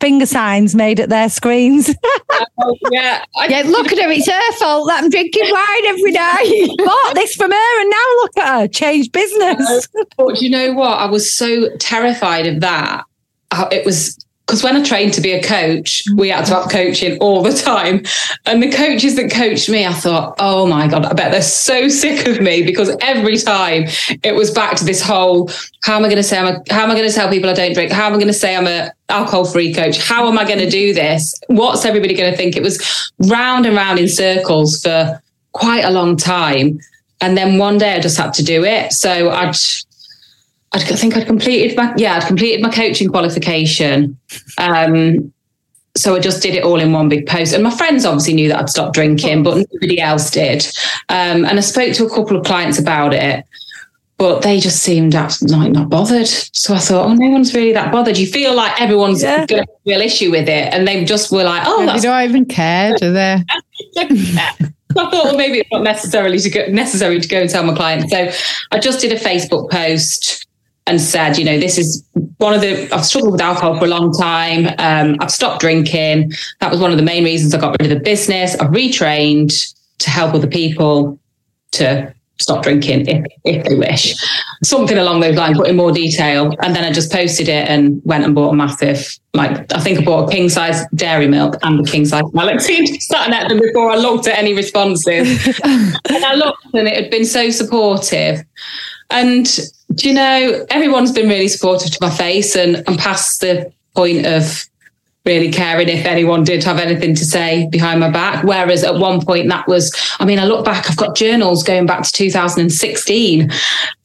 [0.00, 1.94] finger signs made at their screens.
[2.58, 3.24] oh, yeah.
[3.36, 4.10] I, yeah, look at her.
[4.10, 6.74] It's her fault that I'm drinking wine every day.
[6.84, 9.88] Bought this from her and now look at her, changed business.
[10.16, 10.98] but you know what?
[10.98, 13.04] I was so terrified of that.
[13.50, 14.18] Uh, it was
[14.50, 17.52] because when I trained to be a coach, we had to have coaching all the
[17.52, 18.02] time.
[18.46, 21.86] And the coaches that coached me, I thought, oh my God, I bet they're so
[21.86, 23.84] sick of me because every time
[24.24, 25.48] it was back to this whole,
[25.84, 27.48] how am I going to say I'm a, how am I going to tell people
[27.48, 27.92] I don't drink?
[27.92, 30.04] How am I going to say I'm a alcohol free coach?
[30.04, 31.32] How am I going to do this?
[31.46, 32.56] What's everybody going to think?
[32.56, 35.22] It was round and round in circles for
[35.52, 36.80] quite a long time.
[37.20, 38.94] And then one day I just had to do it.
[38.94, 39.54] So I'd
[40.72, 44.16] I think I'd completed my yeah, I'd completed my coaching qualification.
[44.58, 45.32] Um,
[45.96, 47.52] so I just did it all in one big post.
[47.52, 50.64] And my friends obviously knew that I'd stopped drinking, but nobody else did.
[51.08, 53.44] Um, and I spoke to a couple of clients about it,
[54.16, 56.28] but they just seemed like not bothered.
[56.28, 58.18] So I thought, oh, no one's really that bothered.
[58.18, 59.46] You feel like everyone's yeah.
[59.46, 62.44] got a real issue with it, and they just were like, oh, they don't even
[62.44, 63.42] care, do they?
[63.98, 67.74] I thought, well, maybe it's not necessarily to go, necessary to go and tell my
[67.74, 68.12] clients.
[68.12, 68.30] So
[68.70, 70.46] I just did a Facebook post
[70.90, 72.04] and said, you know, this is
[72.38, 74.74] one of the, I've struggled with alcohol for a long time.
[74.78, 76.32] Um, I've stopped drinking.
[76.58, 78.56] That was one of the main reasons I got rid of the business.
[78.56, 81.18] I've retrained to help other people
[81.72, 84.16] to stop drinking if, if they wish.
[84.64, 86.54] Something along those lines, but in more detail.
[86.62, 90.00] And then I just posted it and went and bought a massive, like, I think
[90.00, 93.60] I bought a king size dairy milk and a king size Malexine, starting at them
[93.60, 95.46] before I looked at any responses.
[95.64, 98.42] and I looked and it had been so supportive.
[99.10, 99.46] And
[99.94, 104.26] do you know, everyone's been really supportive to my face and I'm past the point
[104.26, 104.69] of
[105.30, 108.42] really caring if anyone did have anything to say behind my back.
[108.42, 111.86] Whereas at one point that was, I mean, I look back, I've got journals going
[111.86, 113.50] back to 2016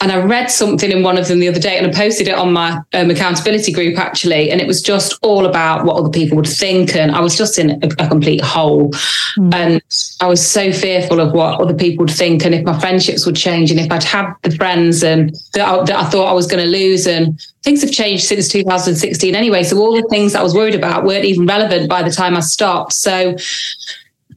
[0.02, 2.36] and I read something in one of them the other day and I posted it
[2.36, 4.52] on my um, accountability group actually.
[4.52, 6.96] And it was just all about what other people would think.
[6.96, 8.92] And I was just in a, a complete hole.
[9.40, 9.54] Mm.
[9.56, 9.82] And
[10.22, 13.36] I was so fearful of what other people would think and if my friendships would
[13.36, 16.46] change and if I'd had the friends and that I, that I thought I was
[16.46, 17.08] going to lose.
[17.08, 19.64] And things have changed since 2016 anyway.
[19.64, 22.38] So all the things that I was worried about weren't even relevant by the time
[22.38, 22.94] I stopped.
[22.94, 23.36] So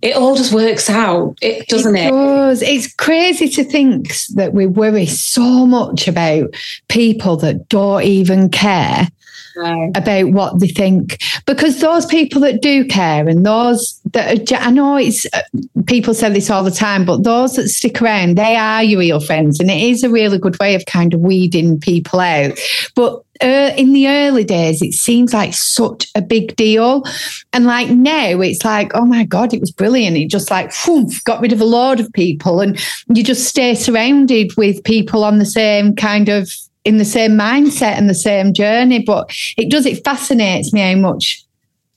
[0.00, 2.12] it all just works out, it doesn't it?
[2.12, 2.62] it?
[2.62, 6.54] It's crazy to think that we worry so much about
[6.88, 9.08] people that don't even care
[9.58, 9.92] no.
[9.94, 14.70] about what they think because those people that do care and those that are, I
[14.70, 15.42] know it's uh,
[15.86, 19.20] people say this all the time, but those that stick around, they are your real
[19.20, 22.58] friends, and it is a really good way of kind of weeding people out.
[22.94, 27.04] But uh, in the early days, it seems like such a big deal.
[27.52, 30.16] And like now, it's like, oh my God, it was brilliant.
[30.16, 30.72] It just like
[31.24, 32.60] got rid of a load of people.
[32.60, 32.78] And
[33.14, 36.50] you just stay surrounded with people on the same kind of
[36.84, 39.02] in the same mindset and the same journey.
[39.04, 41.44] But it does, it fascinates me how much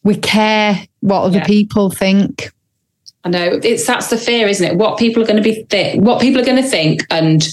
[0.04, 1.46] we care what other yeah.
[1.46, 2.52] people think.
[3.24, 4.78] I know it's that's the fear, isn't it?
[4.78, 7.48] What people are going to be think, what people are going to think, and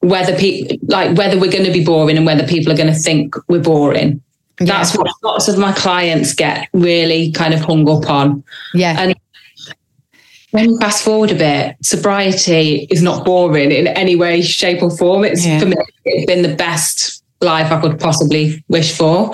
[0.00, 2.98] whether people like whether we're going to be boring and whether people are going to
[2.98, 4.22] think we're boring.
[4.58, 4.66] Yeah.
[4.66, 8.42] That's what lots of my clients get really kind of hung up on.
[8.72, 9.14] Yeah, and
[10.52, 14.96] when you fast forward a bit, sobriety is not boring in any way, shape, or
[14.96, 15.24] form.
[15.24, 15.58] It's yeah.
[15.58, 19.30] for me, it's been the best life I could possibly wish for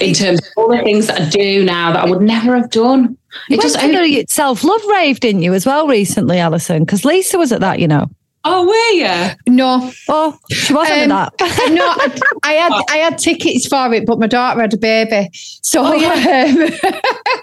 [0.00, 2.70] in terms of all the things that I do now that I would never have
[2.70, 3.16] done.
[3.48, 6.84] It just only self love rave, didn't you, as well recently, Alison?
[6.84, 8.10] Because Lisa was at that, you know.
[8.44, 9.54] Oh, were you?
[9.54, 9.92] No.
[10.08, 11.32] Oh, she wasn't um, that.
[11.70, 15.30] no, I, I, had I had tickets for it, but my daughter had a baby,
[15.32, 16.44] so oh, yeah.
[17.34, 17.42] um,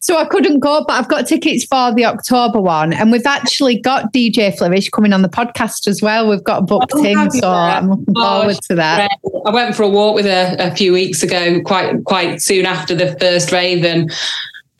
[0.00, 3.78] so I couldn't go, but I've got tickets for the October one, and we've actually
[3.78, 6.28] got DJ Flourish coming on the podcast as well.
[6.28, 9.10] We've got booked oh, in, so I'm looking oh, forward to that.
[9.46, 12.94] I went for a walk with her a few weeks ago, quite quite soon after
[12.94, 14.12] the first rave, and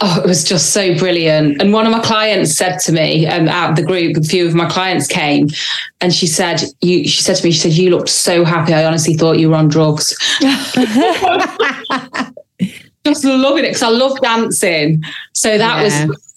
[0.01, 1.61] oh, it was just so brilliant.
[1.61, 4.47] And one of my clients said to me, um, out of the group, a few
[4.47, 5.49] of my clients came,
[6.01, 8.75] and she said, "You," she said to me, "She said you looked so happy.
[8.75, 10.17] I honestly thought you were on drugs."
[13.05, 15.03] just loving it because I love dancing.
[15.33, 16.07] So that yeah.
[16.07, 16.35] was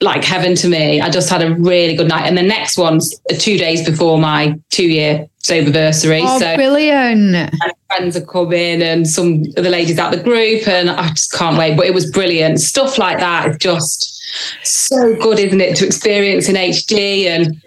[0.00, 1.00] like heaven to me.
[1.00, 2.26] I just had a really good night.
[2.26, 6.20] And the next one's uh, two days before my two year sober anniversary.
[6.22, 7.54] Oh, so brilliant.
[7.88, 11.56] Friends are coming and some of the ladies out the group, and I just can't
[11.56, 11.76] wait.
[11.76, 12.60] But it was brilliant.
[12.60, 14.20] Stuff like that is just
[14.64, 15.76] so good, isn't it?
[15.76, 17.62] To experience in HD and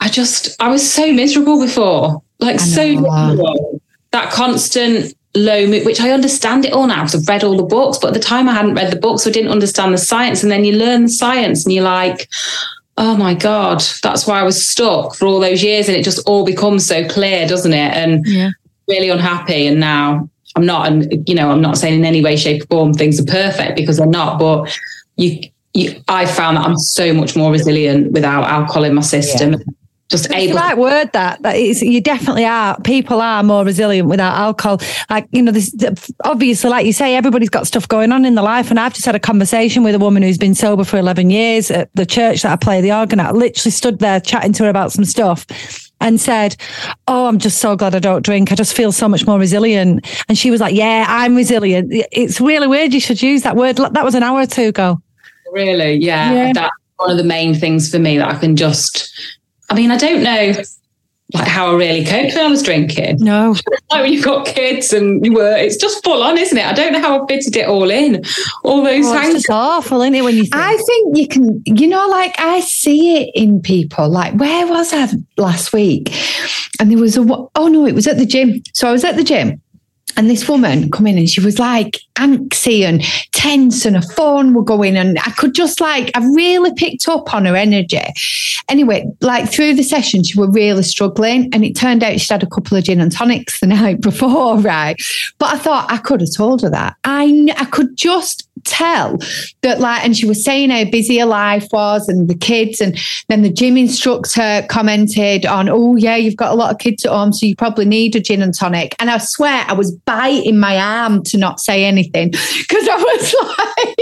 [0.00, 3.80] I just, I was so miserable before, like so miserable.
[4.12, 7.62] That constant low mood, which I understand it all now because I've read all the
[7.62, 9.98] books, but at the time I hadn't read the books, so I didn't understand the
[9.98, 10.42] science.
[10.42, 12.28] And then you learn the science and you're like,
[12.96, 15.88] oh my God, that's why I was stuck for all those years.
[15.88, 17.92] And it just all becomes so clear, doesn't it?
[17.94, 18.50] And yeah.
[18.88, 19.66] really unhappy.
[19.66, 22.66] And now I'm not, and you know, I'm not saying in any way, shape, or
[22.66, 24.76] form things are perfect because they're not, but
[25.16, 25.40] you,
[25.74, 29.52] you I found that I'm so much more resilient without alcohol in my system.
[29.52, 29.58] Yeah
[30.08, 30.54] just it's able.
[30.54, 31.82] The right word that that is.
[31.82, 32.80] You definitely are.
[32.80, 34.80] People are more resilient without alcohol.
[35.10, 35.74] Like you know, this
[36.24, 38.70] obviously, like you say, everybody's got stuff going on in their life.
[38.70, 41.70] And I've just had a conversation with a woman who's been sober for eleven years
[41.70, 43.34] at the church that I play the organ at.
[43.34, 45.46] Literally stood there chatting to her about some stuff.
[46.00, 46.54] And said,
[47.08, 48.52] Oh, I'm just so glad I don't drink.
[48.52, 50.06] I just feel so much more resilient.
[50.28, 51.88] And she was like, Yeah, I'm resilient.
[52.12, 52.94] It's really weird.
[52.94, 53.78] You should use that word.
[53.78, 55.02] That was an hour or two ago.
[55.50, 55.94] Really?
[55.94, 56.32] Yeah.
[56.32, 56.52] yeah.
[56.52, 59.12] That's one of the main things for me that I can just
[59.70, 60.54] I mean, I don't know
[61.34, 63.18] like how I really coped when I was drinking.
[63.20, 63.54] No.
[63.90, 66.64] Like when you've got kids and you were, it's just full on, isn't it?
[66.64, 68.24] I don't know how I fitted it all in.
[68.64, 69.34] All those oh, things.
[69.34, 70.24] It's awful, isn't it?
[70.24, 70.54] When you think?
[70.54, 74.08] I think you can, you know, like I see it in people.
[74.08, 75.06] Like, where was I
[75.36, 76.14] last week?
[76.80, 78.62] And there was a, oh no, it was at the gym.
[78.72, 79.60] So I was at the gym
[80.18, 84.52] and this woman come in and she was like anxious and tense and a phone
[84.52, 88.02] were going and I could just like, I really picked up on her energy.
[88.68, 92.42] Anyway, like through the session, she were really struggling and it turned out she'd had
[92.42, 95.00] a couple of gin and tonics the night before, right?
[95.38, 96.96] But I thought I could have told her that.
[97.04, 99.18] I, I could just tell
[99.62, 102.98] that like and she was saying how busy her life was and the kids and
[103.28, 107.12] then the gym instructor commented on oh yeah you've got a lot of kids at
[107.12, 108.94] home so you probably need a gin and tonic.
[108.98, 113.34] And i swear i was biting my arm to not say anything because i was
[113.58, 113.94] like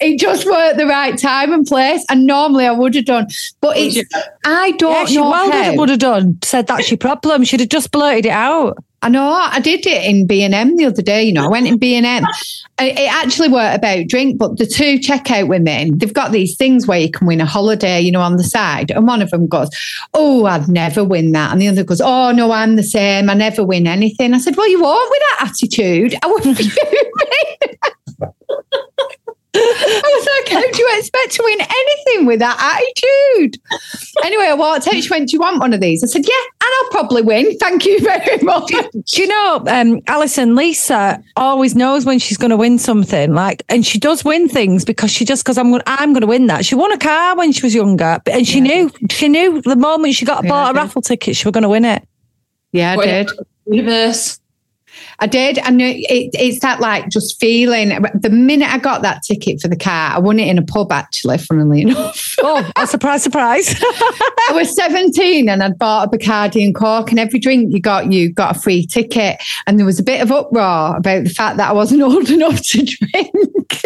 [0.00, 3.26] it just weren't the right time and place and normally i would have done
[3.60, 3.98] but it's
[4.44, 7.68] i don't yeah, she know well would have done said that's your problem she'd have
[7.68, 11.02] just blurted it out I know I did it in B and M the other
[11.02, 11.22] day.
[11.22, 12.24] You know, I went in B and M.
[12.80, 16.98] It actually were about drink, but the two checkout women, they've got these things where
[17.00, 18.90] you can win a holiday, you know, on the side.
[18.90, 19.70] And one of them goes,
[20.14, 23.30] "Oh, I'd never win that," and the other goes, "Oh no, I'm the same.
[23.30, 26.16] I never win anything." I said, "Well, you won't with that attitude.
[26.22, 26.60] I wouldn't."
[29.88, 33.60] I was like, how do you expect to win anything with that attitude?
[34.24, 34.94] Anyway, I walked out.
[34.94, 36.02] She went, Do you want one of these?
[36.02, 37.56] I said, Yeah, and I'll probably win.
[37.58, 38.68] Thank you very much.
[38.68, 43.34] Do you know, um, Alison, Lisa always knows when she's going to win something.
[43.34, 46.26] Like, and she does win things because she just, because I'm going I'm going to
[46.26, 46.64] win that.
[46.64, 48.64] She won a car when she was younger, and she yeah.
[48.64, 51.62] knew, she knew the moment she got yeah, bought a raffle ticket, she was going
[51.62, 52.06] to win it.
[52.72, 53.30] Yeah, I what did.
[53.66, 54.40] Universe.
[55.20, 55.58] I did.
[55.58, 57.88] And it, it's that like just feeling.
[58.14, 60.92] The minute I got that ticket for the car, I won it in a pub
[60.92, 62.34] actually, funnily enough.
[62.40, 63.74] oh, a surprise, surprise.
[63.82, 68.12] I was 17 and I'd bought a Bacardi and Coke, and every drink you got,
[68.12, 69.42] you got a free ticket.
[69.66, 72.60] And there was a bit of uproar about the fact that I wasn't old enough
[72.62, 73.82] to drink.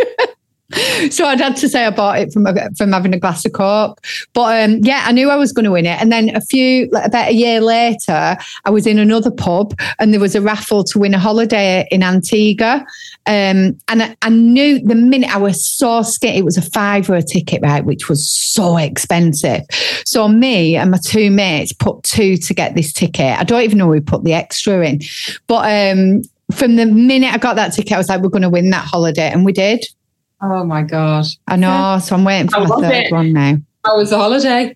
[1.11, 2.47] so I'd had to say I bought it from
[2.77, 4.01] from having a glass of coke.
[4.33, 6.01] But um, yeah, I knew I was going to win it.
[6.01, 10.21] And then a few about a year later, I was in another pub and there
[10.21, 12.85] was a raffle to win a holiday in Antigua.
[13.27, 17.09] Um, and I, I, knew the minute I was so scared, it was a five
[17.09, 19.63] a ticket, right, which was so expensive.
[20.05, 23.39] So me and my two mates put two to get this ticket.
[23.39, 25.03] I don't even know we put the extra in,
[25.47, 28.51] but um, from the minute I got that ticket, I was like, we're going to
[28.51, 29.85] win that holiday, and we did.
[30.43, 31.27] Oh my god!
[31.47, 31.99] I know.
[32.03, 33.13] So I'm waiting for my third it?
[33.13, 33.57] one now.
[33.85, 34.75] How was the holiday?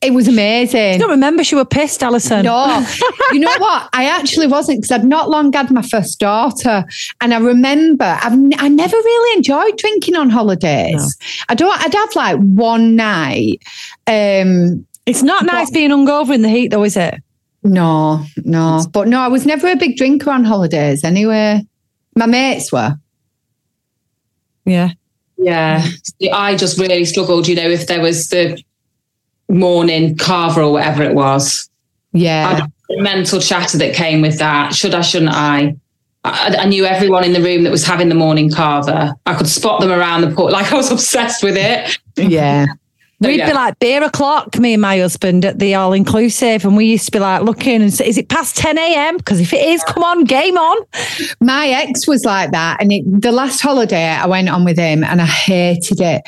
[0.00, 0.96] It was amazing.
[0.96, 2.44] I don't remember she were pissed, Alison.
[2.44, 2.86] No,
[3.32, 3.88] you know what?
[3.94, 6.84] I actually wasn't because I'd not long had my first daughter,
[7.20, 10.94] and I remember I've I never really enjoyed drinking on holidays.
[10.94, 11.44] No.
[11.48, 11.80] I don't.
[11.80, 13.62] I'd have like one night.
[14.06, 17.22] Um, it's not nice being hungover in the heat, though, is it?
[17.62, 18.84] No, no.
[18.92, 21.02] But no, I was never a big drinker on holidays.
[21.02, 21.66] Anyway,
[22.16, 22.98] my mates were.
[24.64, 24.90] Yeah.
[25.36, 25.86] Yeah.
[26.32, 28.62] I just really struggled, you know, if there was the
[29.48, 31.68] morning cava or whatever it was.
[32.12, 32.66] Yeah.
[32.90, 34.74] mental chatter that came with that.
[34.74, 35.76] Should I, shouldn't I?
[36.24, 36.56] I?
[36.60, 39.16] I knew everyone in the room that was having the morning cava.
[39.26, 40.52] I could spot them around the port.
[40.52, 41.98] Like I was obsessed with it.
[42.16, 42.66] Yeah.
[43.24, 43.48] We'd yeah.
[43.48, 47.06] be like beer o'clock, me and my husband at the all inclusive, and we used
[47.06, 49.16] to be like looking and say, "Is it past ten a.m.?
[49.16, 50.86] Because if it is, come on, game on."
[51.40, 55.04] My ex was like that, and it, the last holiday I went on with him,
[55.04, 56.22] and I hated it.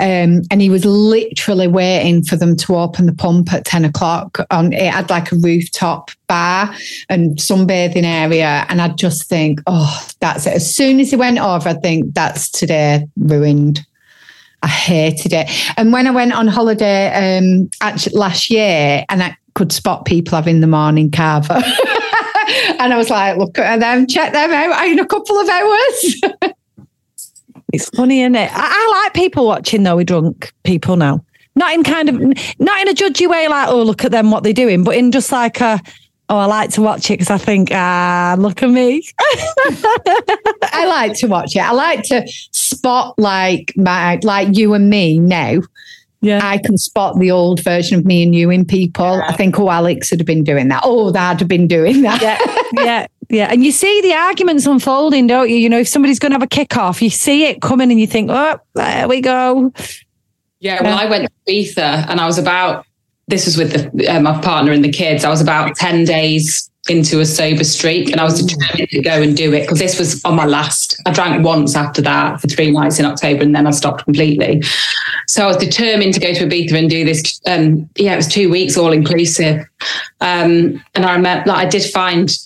[0.00, 4.38] Um, and he was literally waiting for them to open the pump at ten o'clock.
[4.50, 6.74] On it had like a rooftop bar
[7.08, 11.38] and sunbathing area, and I'd just think, "Oh, that's it." As soon as he went
[11.38, 13.84] over, I think that's today ruined.
[14.62, 15.50] I hated it.
[15.76, 20.36] And when I went on holiday um, actually last year, and I could spot people
[20.36, 21.54] having the morning cava.
[22.78, 26.20] and I was like, look at them, check them out in a couple of hours.
[27.72, 28.50] it's funny, isn't it?
[28.52, 31.24] I, I like people watching though with drunk people now.
[31.54, 32.18] Not in kind of
[32.58, 35.12] not in a judgy way, like, oh, look at them, what they're doing, but in
[35.12, 35.82] just like a
[36.32, 39.06] oh, I like to watch it because I think, ah, look at me.
[39.18, 41.60] I like to watch it.
[41.60, 42.26] I like to
[42.76, 45.60] spot like my like you and me now.
[46.22, 46.40] Yeah.
[46.42, 49.18] I can spot the old version of me and you in people.
[49.18, 49.26] Yeah.
[49.26, 50.82] I think, oh, Alex would have been doing that.
[50.84, 52.22] Oh, they'd have been doing that.
[52.22, 52.38] Yeah.
[52.84, 53.06] yeah.
[53.28, 53.48] Yeah.
[53.50, 55.56] And you see the arguments unfolding, don't you?
[55.56, 57.98] You know, if somebody's going to have a kick off, you see it coming and
[57.98, 59.72] you think, oh, there we go.
[60.60, 60.80] Yeah.
[60.80, 62.86] Well, I went to Ibiza and I was about,
[63.26, 65.24] this was with the, uh, my partner and the kids.
[65.24, 69.22] I was about 10 days into a sober streak and I was determined to go
[69.22, 71.00] and do it because this was on my last.
[71.06, 74.62] I drank once after that for three nights in October and then I stopped completely.
[75.28, 77.40] So I was determined to go to Ibiza and do this.
[77.46, 79.64] Um, yeah, it was two weeks all inclusive.
[80.20, 82.36] Um, and I remember like, I did find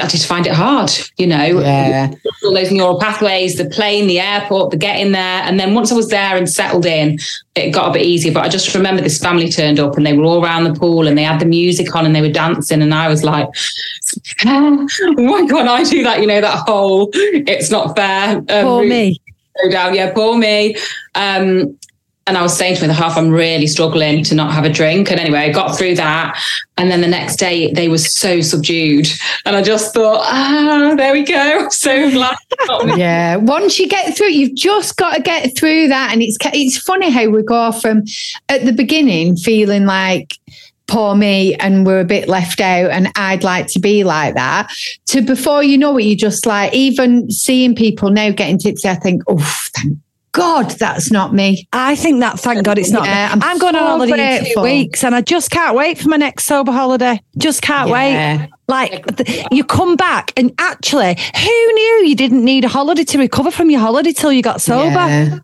[0.00, 1.60] I just find it hard, you know.
[1.60, 2.12] Yeah.
[2.44, 5.42] All those neural pathways, the plane, the airport, the getting there.
[5.42, 7.18] And then once I was there and settled in,
[7.54, 8.32] it got a bit easier.
[8.32, 11.06] But I just remember this family turned up and they were all around the pool
[11.06, 12.82] and they had the music on and they were dancing.
[12.82, 13.48] And I was like,
[14.44, 16.20] why can't I do that?
[16.20, 18.38] You know, that whole it's not fair.
[18.38, 19.20] Um, poor me.
[19.62, 19.94] Go down.
[19.94, 20.76] Yeah, poor me.
[21.14, 21.78] Um,
[22.26, 24.68] and I was saying to me the half, I'm really struggling to not have a
[24.68, 25.10] drink.
[25.10, 26.36] And anyway, I got through that.
[26.76, 29.06] And then the next day they were so subdued.
[29.44, 31.68] And I just thought, ah, there we go.
[31.76, 32.36] So glad.
[32.98, 33.36] yeah.
[33.36, 36.12] Once you get through, you've just got to get through that.
[36.12, 38.02] And it's it's funny how we go from
[38.48, 40.38] at the beginning feeling like
[40.88, 44.70] poor me and we're a bit left out and I'd like to be like that
[45.06, 48.94] to before you know it, you're just like even seeing people now getting tipsy, I
[48.94, 49.98] think, oh, thank
[50.36, 51.66] God, that's not me.
[51.72, 54.54] I think that, thank God, it's not yeah, I'm, I'm, going so on holiday in
[54.54, 57.20] two weeks and I just can't wait for my next sober holiday.
[57.38, 58.38] Just can't yeah.
[58.38, 58.50] wait.
[58.68, 59.04] Like
[59.50, 63.70] you come back and actually, who knew you didn't need a holiday to recover from
[63.70, 64.90] your holiday till you got sober?
[64.90, 65.38] Yeah.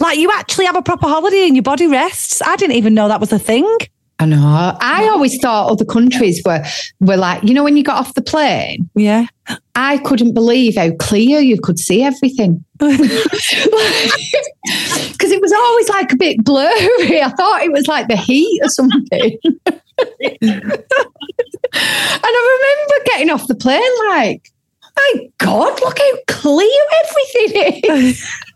[0.00, 2.40] Like you actually have a proper holiday and your body rests.
[2.42, 3.66] I didn't even know that was a thing.
[4.20, 4.76] I know.
[4.80, 6.64] I always thought other countries were
[7.00, 8.90] were like, you know, when you got off the plane.
[8.94, 9.26] Yeah.
[9.76, 12.64] I couldn't believe how clear you could see everything.
[15.12, 17.22] Because it was always like a bit blurry.
[17.22, 19.36] I thought it was like the heat or something.
[19.42, 19.64] and
[21.72, 24.52] I remember getting off the plane like,
[24.96, 28.30] my God, look how clear everything is.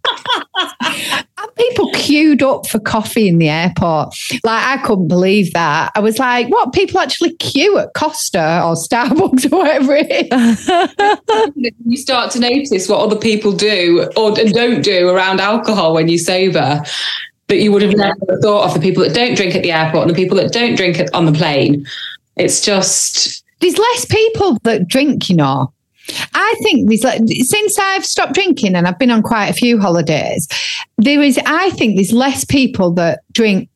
[0.64, 4.14] and people queued up for coffee in the airport.
[4.44, 5.92] Like, I couldn't believe that.
[5.94, 6.72] I was like, what?
[6.72, 11.72] People actually queue at Costa or Starbucks or whatever it is.
[11.86, 16.18] you start to notice what other people do or don't do around alcohol when you're
[16.18, 16.82] sober
[17.48, 20.08] that you would have never thought of the people that don't drink at the airport
[20.08, 21.86] and the people that don't drink on the plane.
[22.36, 23.44] It's just.
[23.60, 25.72] There's less people that drink, you know.
[26.34, 29.80] I think there's like, since I've stopped drinking and I've been on quite a few
[29.80, 30.48] holidays,
[30.98, 33.68] there is, I think there's less people that drink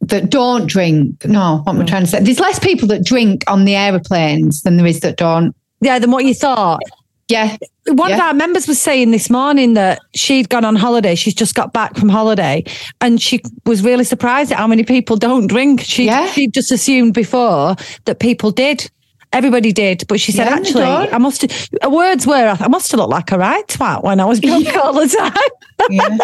[0.00, 1.24] that don't drink.
[1.26, 1.88] No, what am I mm.
[1.88, 2.20] trying to say?
[2.20, 5.54] There's less people that drink on the aeroplanes than there is that don't.
[5.80, 6.80] Yeah, than what you thought.
[7.28, 7.56] Yeah.
[7.86, 8.16] One yeah.
[8.16, 11.14] of our members was saying this morning that she'd gone on holiday.
[11.14, 12.64] She's just got back from holiday
[13.00, 15.80] and she was really surprised at how many people don't drink.
[15.82, 16.26] She, yeah.
[16.26, 18.90] she just assumed before that people did.
[19.32, 21.42] Everybody did, but she said, yeah, actually, I must.
[21.42, 24.66] Have, words were, I must have looked like a right twat when I was drunk
[24.66, 24.80] yeah.
[24.80, 25.88] all the time.
[25.90, 26.18] yeah.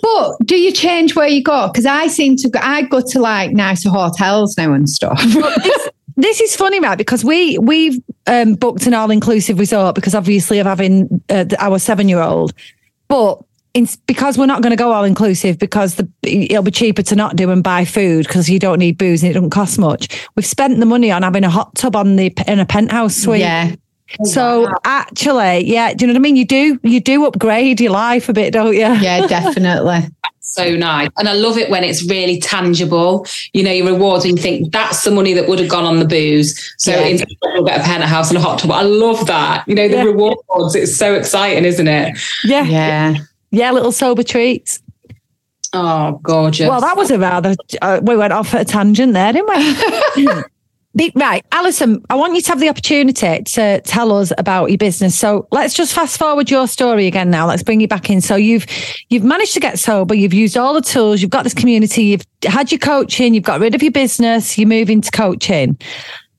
[0.00, 1.66] But do you change where you go?
[1.66, 2.60] Because I seem to go.
[2.62, 5.20] I go to like nicer hotels now and stuff.
[5.24, 10.14] this, this, is funny, Matt, because we we've um, booked an all inclusive resort because
[10.14, 12.52] obviously of having uh, our seven year old,
[13.08, 13.42] but
[13.74, 17.16] in, because we're not going to go all inclusive because the, it'll be cheaper to
[17.16, 20.26] not do and buy food because you don't need booze and it doesn't cost much.
[20.36, 23.40] We've spent the money on having a hot tub on the in a penthouse suite.
[23.40, 23.74] Yeah.
[24.20, 24.78] Oh, so wow.
[24.84, 26.36] actually, yeah, do you know what I mean?
[26.36, 28.80] You do you do upgrade your life a bit, don't you?
[28.80, 30.08] Yeah, definitely.
[30.40, 31.08] so nice.
[31.18, 33.26] And I love it when it's really tangible.
[33.54, 35.98] You know, your rewards and you think that's the money that would have gone on
[35.98, 36.74] the booze.
[36.78, 37.06] So yeah.
[37.06, 38.70] instead we'll get a penthouse and a hot tub.
[38.70, 39.66] I love that.
[39.66, 40.02] You know, the yeah.
[40.04, 40.76] rewards.
[40.76, 42.16] It's so exciting, isn't it?
[42.44, 42.64] Yeah.
[42.64, 43.14] Yeah.
[43.54, 44.80] Yeah, little sober treats.
[45.72, 46.68] Oh, gorgeous.
[46.68, 51.10] Well, that was a rather, uh, we went off at a tangent there, didn't we?
[51.16, 55.18] right, Alison, I want you to have the opportunity to tell us about your business.
[55.18, 57.48] So let's just fast forward your story again now.
[57.48, 58.20] Let's bring you back in.
[58.20, 58.66] So you've
[59.08, 62.24] you've managed to get sober, you've used all the tools, you've got this community, you've
[62.44, 65.76] had your coaching, you've got rid of your business, you're moving to coaching.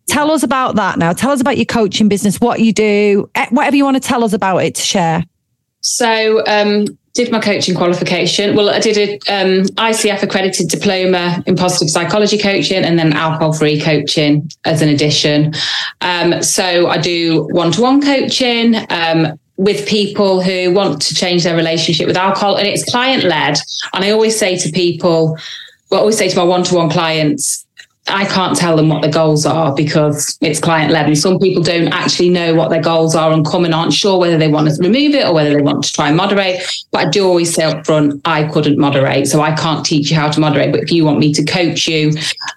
[0.07, 1.11] Tell us about that now.
[1.11, 4.23] Tell us about your coaching business, what you do, eh, whatever you want to tell
[4.23, 5.23] us about it to share.
[5.81, 6.85] So um,
[7.15, 8.55] did my coaching qualification.
[8.55, 13.53] Well, I did a um, ICF accredited diploma in positive psychology coaching and then alcohol
[13.53, 15.53] free coaching as an addition.
[16.01, 18.75] Um, so I do one to one coaching.
[18.89, 23.57] Um, with people who want to change their relationship with alcohol and it's client led
[23.93, 25.37] and i always say to people
[25.89, 27.64] well, I always say to my one-to-one clients
[28.07, 31.07] I can't tell them what their goals are because it's client led.
[31.07, 34.19] And some people don't actually know what their goals are and come and aren't sure
[34.19, 36.61] whether they want to remove it or whether they want to try and moderate.
[36.91, 39.27] But I do always say up front, I couldn't moderate.
[39.27, 40.71] So I can't teach you how to moderate.
[40.71, 42.11] But if you want me to coach you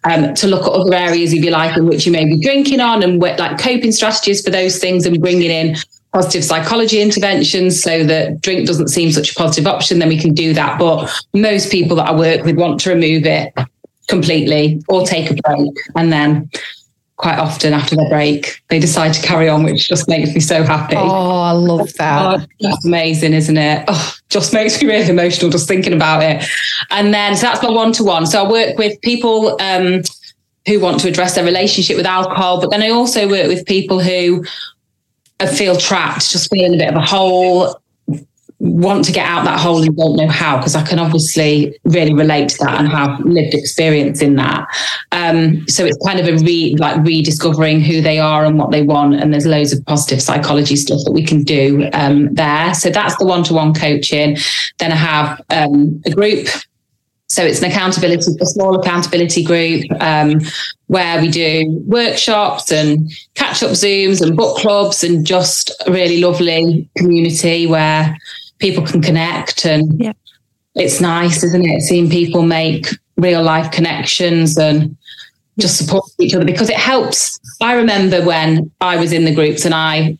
[0.04, 2.80] um, to look at other areas, if you like, in which you may be drinking
[2.80, 5.76] on and like coping strategies for those things and bringing in
[6.12, 10.34] positive psychology interventions so that drink doesn't seem such a positive option, then we can
[10.34, 10.78] do that.
[10.78, 13.54] But most people that I work with want to remove it
[14.08, 15.72] completely or take a break.
[15.94, 16.50] And then
[17.16, 20.62] quite often after their break, they decide to carry on, which just makes me so
[20.62, 20.96] happy.
[20.96, 22.40] Oh, I love that.
[22.40, 23.84] Oh, that's amazing, isn't it?
[23.88, 26.44] Oh, just makes me really emotional just thinking about it.
[26.90, 28.24] And then, so that's my one to one.
[28.26, 30.02] So I work with people um,
[30.66, 34.00] who want to address their relationship with alcohol, but then I also work with people
[34.00, 34.44] who
[35.54, 37.80] feel trapped, just feeling a bit of a hole,
[38.68, 42.14] want to get out that hole and don't know how because I can obviously really
[42.14, 44.66] relate to that and have lived experience in that.
[45.12, 48.82] Um, so it's kind of a re like rediscovering who they are and what they
[48.82, 49.14] want.
[49.14, 52.74] And there's loads of positive psychology stuff that we can do um, there.
[52.74, 54.36] So that's the one-to-one coaching.
[54.78, 56.48] Then I have um, a group.
[57.30, 60.40] So it's an accountability, a small accountability group um,
[60.86, 66.22] where we do workshops and catch up Zooms and book clubs and just a really
[66.22, 68.16] lovely community where
[68.58, 70.12] people can connect and yeah.
[70.74, 71.82] it's nice, isn't it?
[71.82, 72.86] Seeing people make
[73.16, 74.96] real life connections and
[75.58, 77.38] just support each other because it helps.
[77.60, 80.18] I remember when I was in the groups and I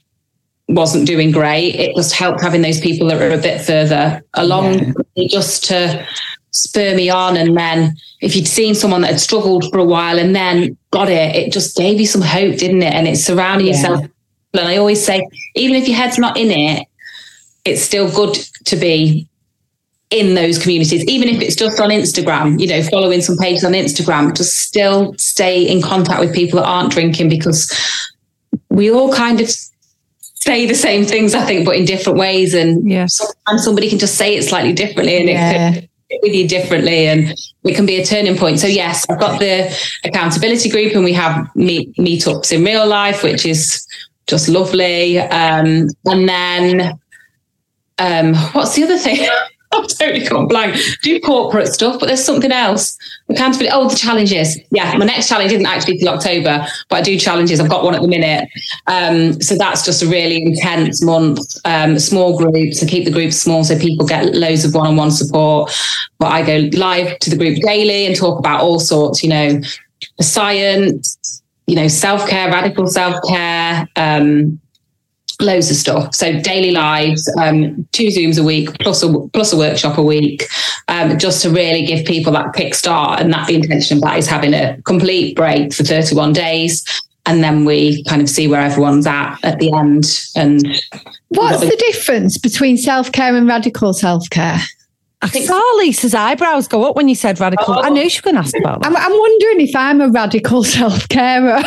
[0.68, 4.94] wasn't doing great, it just helped having those people that are a bit further along
[5.14, 5.28] yeah.
[5.28, 6.06] just to
[6.50, 7.36] spur me on.
[7.36, 11.08] And then if you'd seen someone that had struggled for a while and then got
[11.08, 12.92] it, it just gave you some hope, didn't it?
[12.92, 13.74] And it's surrounding yeah.
[13.74, 14.04] yourself.
[14.54, 16.87] And I always say, even if your head's not in it,
[17.64, 18.34] it's still good
[18.64, 19.28] to be
[20.10, 23.72] in those communities, even if it's just on Instagram, you know, following some pages on
[23.72, 27.70] Instagram, to still stay in contact with people that aren't drinking because
[28.70, 29.50] we all kind of
[30.48, 32.54] say the same things, I think, but in different ways.
[32.54, 33.06] And yeah.
[33.06, 35.70] sometimes somebody can just say it slightly differently and yeah.
[35.70, 35.88] it could
[36.22, 37.34] with you differently and
[37.64, 38.58] it can be a turning point.
[38.58, 39.70] So yes, I've got the
[40.04, 43.86] accountability group and we have meet meetups in real life, which is
[44.26, 45.18] just lovely.
[45.18, 46.98] Um, and then
[47.98, 49.28] um, what's the other thing?
[49.70, 50.76] I've totally gone blank.
[51.02, 52.96] Do corporate stuff, but there's something else.
[53.28, 53.70] Accountability.
[53.70, 54.58] Oh, the challenges.
[54.70, 57.60] Yeah, my next challenge isn't actually till October, but I do challenges.
[57.60, 58.48] I've got one at the minute.
[58.86, 61.40] Um, so that's just a really intense month.
[61.66, 62.82] Um, small groups.
[62.82, 65.70] I keep the groups small so people get loads of one-on-one support.
[66.18, 69.22] But I go live to the group daily and talk about all sorts.
[69.22, 69.60] You know,
[70.20, 71.42] science.
[71.66, 73.86] You know, self-care, radical self-care.
[73.96, 74.58] Um,
[75.40, 76.14] loads of stuff.
[76.14, 80.48] So daily lives, um, two Zooms a week, plus a plus a workshop a week,
[80.88, 83.20] um, just to really give people that kickstart.
[83.20, 86.84] And that the intention of that is having a complete break for 31 days.
[87.26, 90.04] And then we kind of see where everyone's at at the end.
[90.34, 90.66] And
[91.28, 94.58] what's the difference between self care and radical self care?
[95.20, 97.74] I, I saw Lisa's eyebrows go up when you said radical.
[97.74, 97.82] Oh.
[97.82, 98.86] I knew she was going to ask about that.
[98.86, 101.60] I'm, I'm wondering if I'm a radical self carer.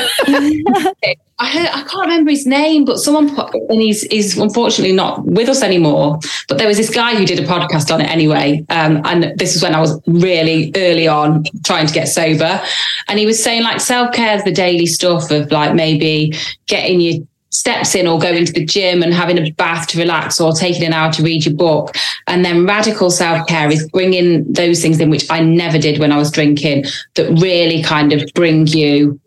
[1.41, 5.25] I heard, I can't remember his name, but someone put, and he's he's unfortunately not
[5.25, 6.19] with us anymore.
[6.47, 9.55] But there was this guy who did a podcast on it anyway, um, and this
[9.55, 12.61] is when I was really early on trying to get sober,
[13.07, 16.31] and he was saying like self care is the daily stuff of like maybe
[16.67, 20.39] getting your steps in or going to the gym and having a bath to relax
[20.39, 21.95] or taking an hour to read your book.
[22.27, 26.11] And then radical self care is bringing those things in, which I never did when
[26.11, 26.85] I was drinking,
[27.15, 29.19] that really kind of bring you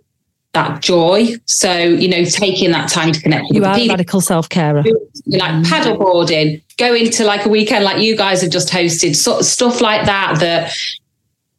[0.54, 1.34] that joy.
[1.44, 3.94] So, you know, taking that time to connect with you are people.
[3.94, 4.74] radical self care.
[4.74, 5.64] Like mm.
[5.64, 9.80] paddleboarding, going to like a weekend like you guys have just hosted, sort of stuff
[9.80, 10.74] like that that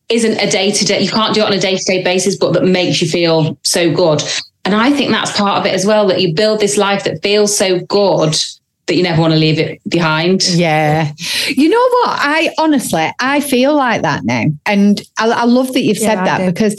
[0.09, 2.37] isn't a day to day, you can't do it on a day to day basis,
[2.37, 4.21] but that makes you feel so good.
[4.65, 7.21] And I think that's part of it as well that you build this life that
[7.21, 8.35] feels so good
[8.87, 10.47] that you never want to leave it behind.
[10.47, 11.11] Yeah.
[11.47, 12.09] You know what?
[12.09, 14.45] I honestly, I feel like that now.
[14.65, 16.75] And I, I love that you've yeah, said that because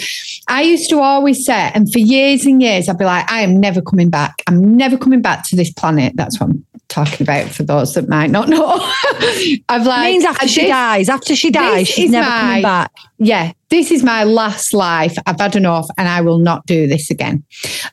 [0.49, 3.59] I used to always say, and for years and years, I'd be like, I am
[3.59, 4.43] never coming back.
[4.47, 6.12] I'm never coming back to this planet.
[6.16, 8.66] That's what I'm talking about for those that might not know.
[9.68, 12.93] I've like, it means after she dies, after she dies, she's never my, coming back.
[13.18, 15.16] Yeah, this is my last life.
[15.26, 17.45] I've had enough and I will not do this again.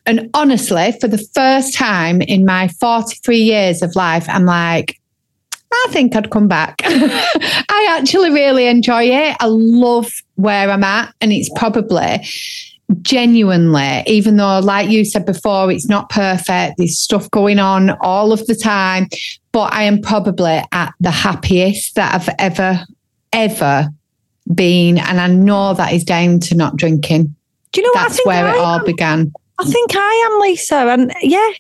[0.06, 5.00] And honestly, for the first time in my 43 years of life, I'm like,
[5.72, 6.76] I think I'd come back.
[6.86, 9.36] I actually really enjoy it.
[9.40, 12.24] I love where I'm at, and it's probably
[13.02, 18.32] genuinely, even though, like you said before, it's not perfect, there's stuff going on all
[18.32, 19.08] of the time,
[19.52, 22.84] but I am probably at the happiest that I've ever,
[23.32, 23.90] ever
[24.54, 24.98] been.
[24.98, 27.36] And I know that is down to not drinking.
[27.72, 29.32] Do you know That's where I it all began.
[29.60, 30.76] I think I am, Lisa.
[30.76, 31.52] And yeah,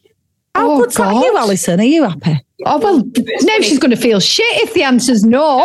[0.55, 1.15] how oh, good's God.
[1.15, 1.79] that you, Alison?
[1.79, 2.39] Are you happy?
[2.65, 3.03] Oh well,
[3.41, 5.63] now she's going to feel shit if the answer's no.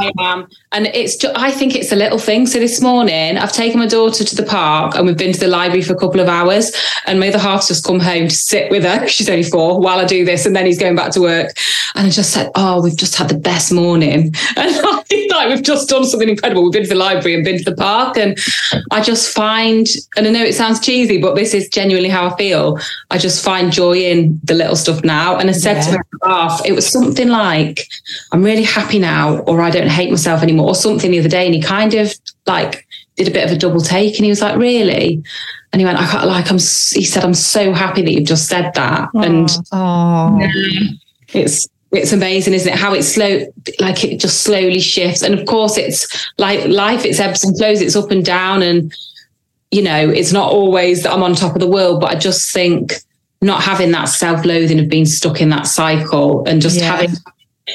[0.00, 1.16] I am, and it's.
[1.16, 2.46] Just, I think it's a little thing.
[2.46, 5.46] So this morning, I've taken my daughter to the park, and we've been to the
[5.46, 6.74] library for a couple of hours.
[7.06, 9.06] And my other half's just come home to sit with her.
[9.06, 11.52] She's only four while I do this, and then he's going back to work.
[11.94, 15.48] And I just said, "Oh, we've just had the best morning." And I think like
[15.48, 16.62] we've just done something incredible.
[16.64, 18.36] We've been to the library and been to the park, and
[18.90, 19.86] I just find,
[20.16, 22.78] and I know it sounds cheesy, but this is genuinely how I feel.
[23.10, 25.36] I just find joy in the little stuff now.
[25.36, 25.96] And I said yeah.
[25.96, 25.99] to
[26.64, 27.88] it was something like,
[28.32, 31.46] "I'm really happy now," or "I don't hate myself anymore," or something the other day,
[31.46, 32.12] and he kind of
[32.46, 32.86] like
[33.16, 35.22] did a bit of a double take, and he was like, "Really?"
[35.72, 36.58] And he went, "I can't like." I'm.
[36.58, 39.50] He said, "I'm so happy that you've just said that," and
[41.32, 42.78] it's it's amazing, isn't it?
[42.78, 43.46] How it's slow,
[43.80, 45.22] like it just slowly shifts.
[45.22, 48.62] And of course, it's like life, it's ebbs and flows, it's up and down.
[48.62, 48.94] And,
[49.70, 52.52] you know, it's not always that I'm on top of the world, but I just
[52.52, 52.94] think
[53.40, 56.96] not having that self loathing of being stuck in that cycle and just yeah.
[56.96, 57.10] having,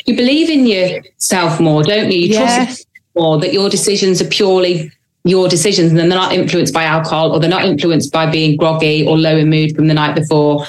[0.06, 2.20] you believe in yourself more, don't you?
[2.20, 2.66] You yeah.
[2.66, 4.92] trust more that your decisions are purely
[5.24, 8.56] your decisions and then they're not influenced by alcohol or they're not influenced by being
[8.56, 10.66] groggy or low in mood from the night before.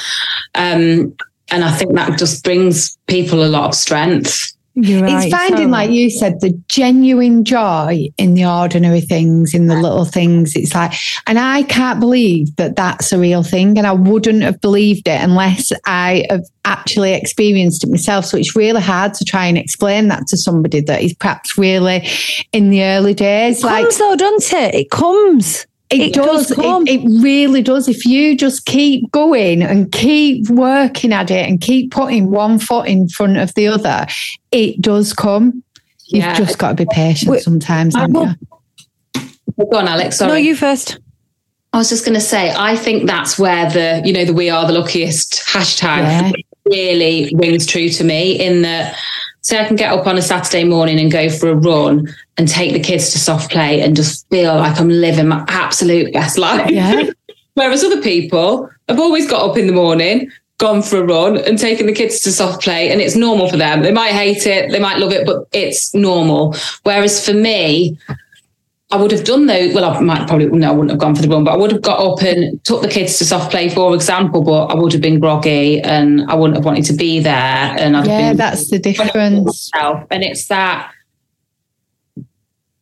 [0.55, 1.15] Um,
[1.51, 4.56] and I think that just brings people a lot of strength.
[4.77, 5.71] Right, it's finding, so.
[5.71, 10.55] like you said, the genuine joy in the ordinary things, in the little things.
[10.55, 10.93] It's like,
[11.27, 13.79] and I can't believe that that's a real thing.
[13.79, 18.27] And I wouldn't have believed it unless I have actually experienced it myself.
[18.27, 22.07] So it's really hard to try and explain that to somebody that is perhaps really
[22.53, 23.65] in the early days.
[23.65, 24.75] It like, comes though, doesn't it?
[24.75, 25.67] It comes.
[25.89, 26.49] It, it does.
[26.49, 27.89] does it, it, really does.
[27.89, 32.89] If you just keep going and keep working at it and keep putting one foot
[32.89, 34.07] in front of the other,
[34.51, 35.63] it does come.
[36.09, 36.29] Yeah.
[36.31, 37.95] You've just got to be patient Wait, sometimes.
[37.95, 38.09] Go
[39.79, 40.19] on, Alex.
[40.19, 40.31] Sorry.
[40.31, 40.99] No, you first.
[41.73, 44.51] I was just going to say, I think that's where the, you know, the we
[44.51, 46.33] are the luckiest hashtag yeah.
[46.65, 48.99] really rings true to me in that
[49.47, 52.49] say I can get up on a Saturday morning and go for a run and
[52.49, 56.37] take the kids to soft play and just feel like I'm living my absolute best
[56.37, 56.69] life.
[56.69, 57.11] Yeah.
[57.55, 61.61] Whereas other people have always got up in the morning, gone for a run and
[61.61, 63.83] taken the kids to soft play and it's normal for them.
[63.83, 66.57] They might hate it, they might love it, but it's normal.
[66.83, 67.97] Whereas for me,
[68.93, 69.73] I would have done though.
[69.75, 71.73] Well, I might probably no, I wouldn't have gone for the run, but I would
[71.73, 74.43] have got up and took the kids to soft play, for example.
[74.45, 77.33] But I would have been groggy, and I wouldn't have wanted to be there.
[77.35, 79.71] And I'd yeah, that's the difference.
[79.75, 80.93] And it's that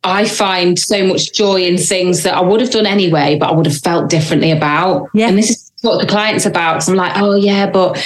[0.03, 3.53] I find so much joy in things that I would have done anyway, but I
[3.53, 5.09] would have felt differently about.
[5.15, 5.29] Yeah.
[5.29, 6.83] And this is what the client's about.
[6.83, 7.97] So I'm like, oh yeah, but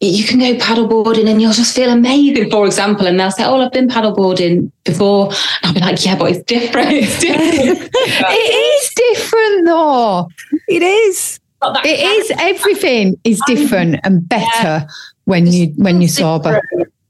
[0.00, 3.06] you can go paddleboarding and you'll just feel amazing, for example.
[3.06, 5.26] And they'll say, Oh, I've been paddleboarding before.
[5.28, 6.88] And I'll be like, Yeah, but it's different.
[6.92, 7.90] It's different.
[7.94, 8.34] it
[8.82, 10.28] is different though.
[10.68, 11.38] It is.
[11.62, 12.32] It is.
[12.38, 14.86] Everything is different and better yeah.
[15.26, 16.62] when you when you're sober.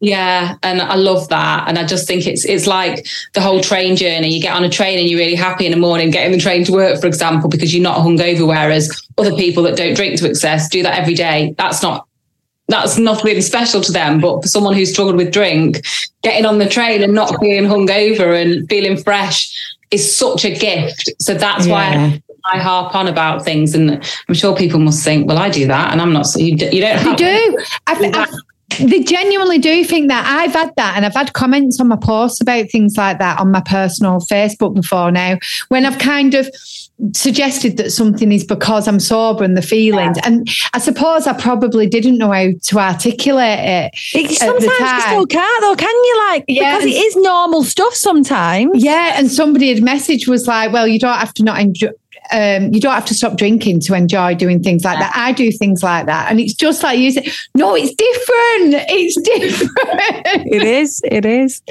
[0.03, 3.97] Yeah, and I love that, and I just think it's it's like the whole train
[3.97, 4.35] journey.
[4.35, 6.65] You get on a train and you're really happy in the morning getting the train
[6.65, 8.49] to work, for example, because you're not hungover.
[8.49, 11.55] Whereas other people that don't drink to excess do that every day.
[11.59, 12.09] That's not
[12.71, 14.21] that's nothing special to them.
[14.21, 15.85] But for someone who's struggled with drink,
[16.23, 19.53] getting on the train and not being hungover and feeling fresh
[19.91, 21.11] is such a gift.
[21.19, 21.73] So that's yeah.
[21.73, 25.67] why I harp on about things, and I'm sure people must think, well, I do
[25.67, 26.27] that, and I'm not.
[26.27, 27.05] So you, you don't.
[27.05, 27.59] You do.
[27.87, 28.27] I, I,
[28.79, 32.41] they genuinely do think that I've had that, and I've had comments on my posts
[32.41, 35.39] about things like that on my personal Facebook before now.
[35.69, 36.49] When I've kind of
[37.15, 40.17] suggested that something is because I'm sober and the feelings.
[40.19, 40.29] Yeah.
[40.29, 43.93] And I suppose I probably didn't know how to articulate it.
[44.15, 46.25] it sometimes you still can't though, can you?
[46.29, 46.77] Like yeah.
[46.77, 48.73] because it is normal stuff sometimes.
[48.75, 49.15] Yeah.
[49.17, 51.91] And somebody had message was like, well, you don't have to not enjoy
[52.33, 55.13] um, you don't have to stop drinking to enjoy doing things like that.
[55.17, 56.31] I do things like that.
[56.31, 58.85] And it's just like you say, no, it's different.
[58.89, 60.47] It's different.
[60.47, 61.01] it is.
[61.05, 61.63] It is.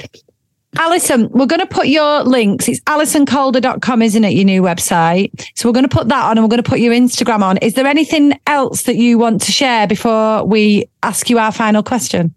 [0.78, 2.68] Alison, we're going to put your links.
[2.68, 4.34] It's alisoncalder.com, isn't it?
[4.34, 5.30] Your new website.
[5.56, 7.56] So we're going to put that on and we're going to put your Instagram on.
[7.58, 11.82] Is there anything else that you want to share before we ask you our final
[11.82, 12.34] question?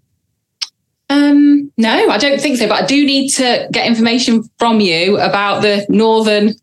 [1.10, 2.68] Um, no, I don't think so.
[2.68, 6.56] But I do need to get information from you about the Northern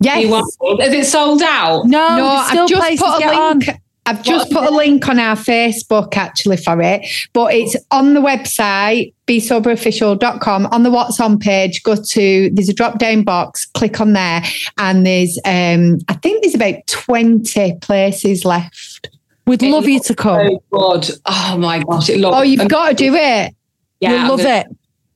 [0.00, 0.24] Yes.
[0.24, 1.86] Is it sold out?
[1.86, 3.68] No, no I've just put a link.
[3.68, 3.76] On.
[4.06, 8.20] I've just put a link on our Facebook actually for it, but it's on the
[8.20, 10.66] website, beesoberofficial.com.
[10.66, 14.42] On the What's On page, go to, there's a drop down box, click on there,
[14.78, 19.10] and there's, um, I think there's about 20 places left.
[19.46, 20.58] We'd It love you to come.
[20.72, 21.00] So.
[21.26, 22.36] Oh my gosh, it looks.
[22.36, 23.54] Oh, you've got to do it.
[24.00, 24.66] yeah, You'll I'm love gonna- it.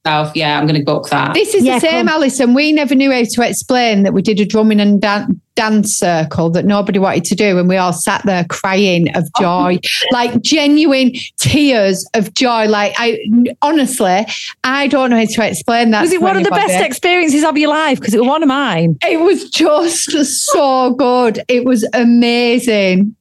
[0.07, 1.35] Myself, Yeah, I'm going to book that.
[1.35, 2.09] This is Yeah, the same, come.
[2.17, 2.55] Alison.
[2.55, 6.49] We never knew how to explain that we did a drumming and dan- dance circle
[6.51, 9.41] that nobody wanted to do, and we all sat there crying of Oh.
[9.43, 9.79] joy,
[10.11, 12.67] like genuine tears of joy.
[12.67, 13.19] Like I
[13.61, 14.25] honestly,
[14.65, 16.01] I don't know how to explain that.
[16.01, 18.01] Was it to one of the best experiences of your life?
[18.01, 18.97] Because it was one of mine.
[19.07, 20.07] It was just
[20.47, 21.43] so good.
[21.49, 23.15] It was amazing.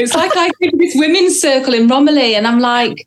[0.00, 3.06] It's like I did this women's circle in Romiley, and I'm like,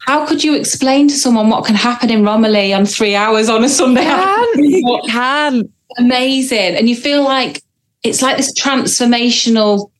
[0.00, 3.62] how could you explain to someone what can happen in Romiley on three hours on
[3.64, 4.80] a Sunday afternoon?
[4.82, 5.68] What- Can
[5.98, 6.76] Amazing.
[6.76, 7.62] And you feel like
[8.04, 9.90] it's like this transformational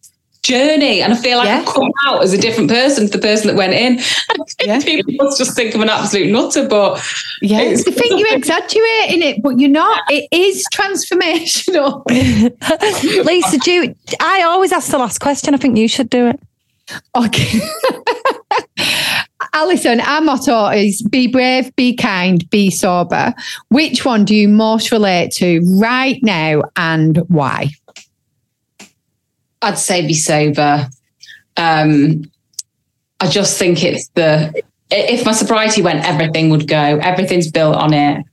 [0.42, 1.02] journey.
[1.02, 1.58] And I feel like Yeah.
[1.60, 4.00] I've come out as a different person to the person that went in.
[4.64, 4.78] Yeah.
[4.80, 7.02] People must just think I'm an absolute nutter, but
[7.42, 10.02] Yeah, It's- I think you're exaggerating it, but you're not.
[10.08, 12.02] It is transformational.
[13.24, 15.54] Lisa, do you, I always ask the last question.
[15.54, 16.40] I think you should do it.
[17.16, 17.60] Okay.
[19.52, 23.34] Alison, our motto is be brave, be kind, be sober.
[23.68, 27.70] Which one do you most relate to right now and why?
[29.62, 30.88] I'd say be sober.
[31.56, 32.30] Um,
[33.20, 36.76] I just think it's the if my sobriety went, everything would go.
[36.76, 38.24] Everything's built on it,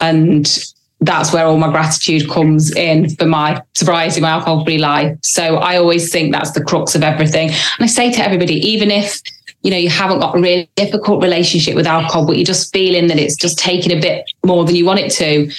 [0.00, 0.64] and
[1.00, 5.18] that's where all my gratitude comes in for my sobriety, my alcohol-free life.
[5.22, 7.48] So I always think that's the crux of everything.
[7.48, 9.20] And I say to everybody, even if
[9.62, 13.06] you know you haven't got a really difficult relationship with alcohol, but you're just feeling
[13.08, 15.50] that it's just taking a bit more than you want it to,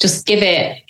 [0.00, 0.82] just give it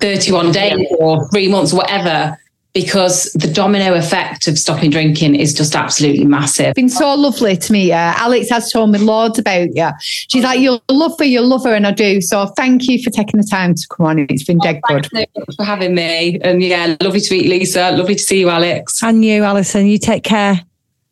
[0.00, 2.36] 31 days or three months, whatever
[2.74, 6.74] because the domino effect of stopping drinking is just absolutely massive.
[6.74, 7.92] Been so lovely to meet you.
[7.92, 9.88] Alex has told me loads about you.
[10.00, 12.20] She's like, You'll love her, you'll love her, and I do.
[12.20, 14.18] So thank you for taking the time to come on.
[14.28, 15.06] It's been oh, dead good.
[15.12, 16.40] Thanks so for having me.
[16.40, 17.92] And yeah, lovely to meet Lisa.
[17.92, 19.02] Lovely to see you, Alex.
[19.04, 20.60] And you, Alison, you take care.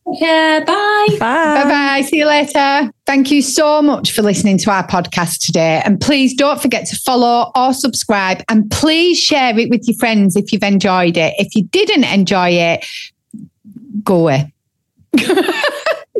[0.07, 1.07] Yeah, bye.
[1.19, 1.19] Bye.
[1.19, 2.03] Bye bye.
[2.03, 2.91] See you later.
[3.07, 5.81] Thank you so much for listening to our podcast today.
[5.85, 8.43] And please don't forget to follow or subscribe.
[8.49, 11.35] And please share it with your friends if you've enjoyed it.
[11.39, 12.85] If you didn't enjoy it,
[14.03, 14.53] go away.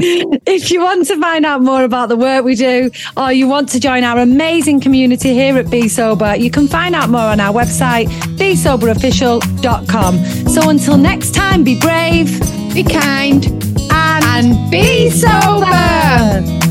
[0.05, 3.69] If you want to find out more about the work we do, or you want
[3.71, 7.39] to join our amazing community here at Bee Sober, you can find out more on
[7.41, 8.07] our website,
[8.37, 10.25] beesoberofficial.com.
[10.49, 12.41] So until next time, be brave
[12.75, 13.72] Be kind and,
[14.35, 16.62] and be sober.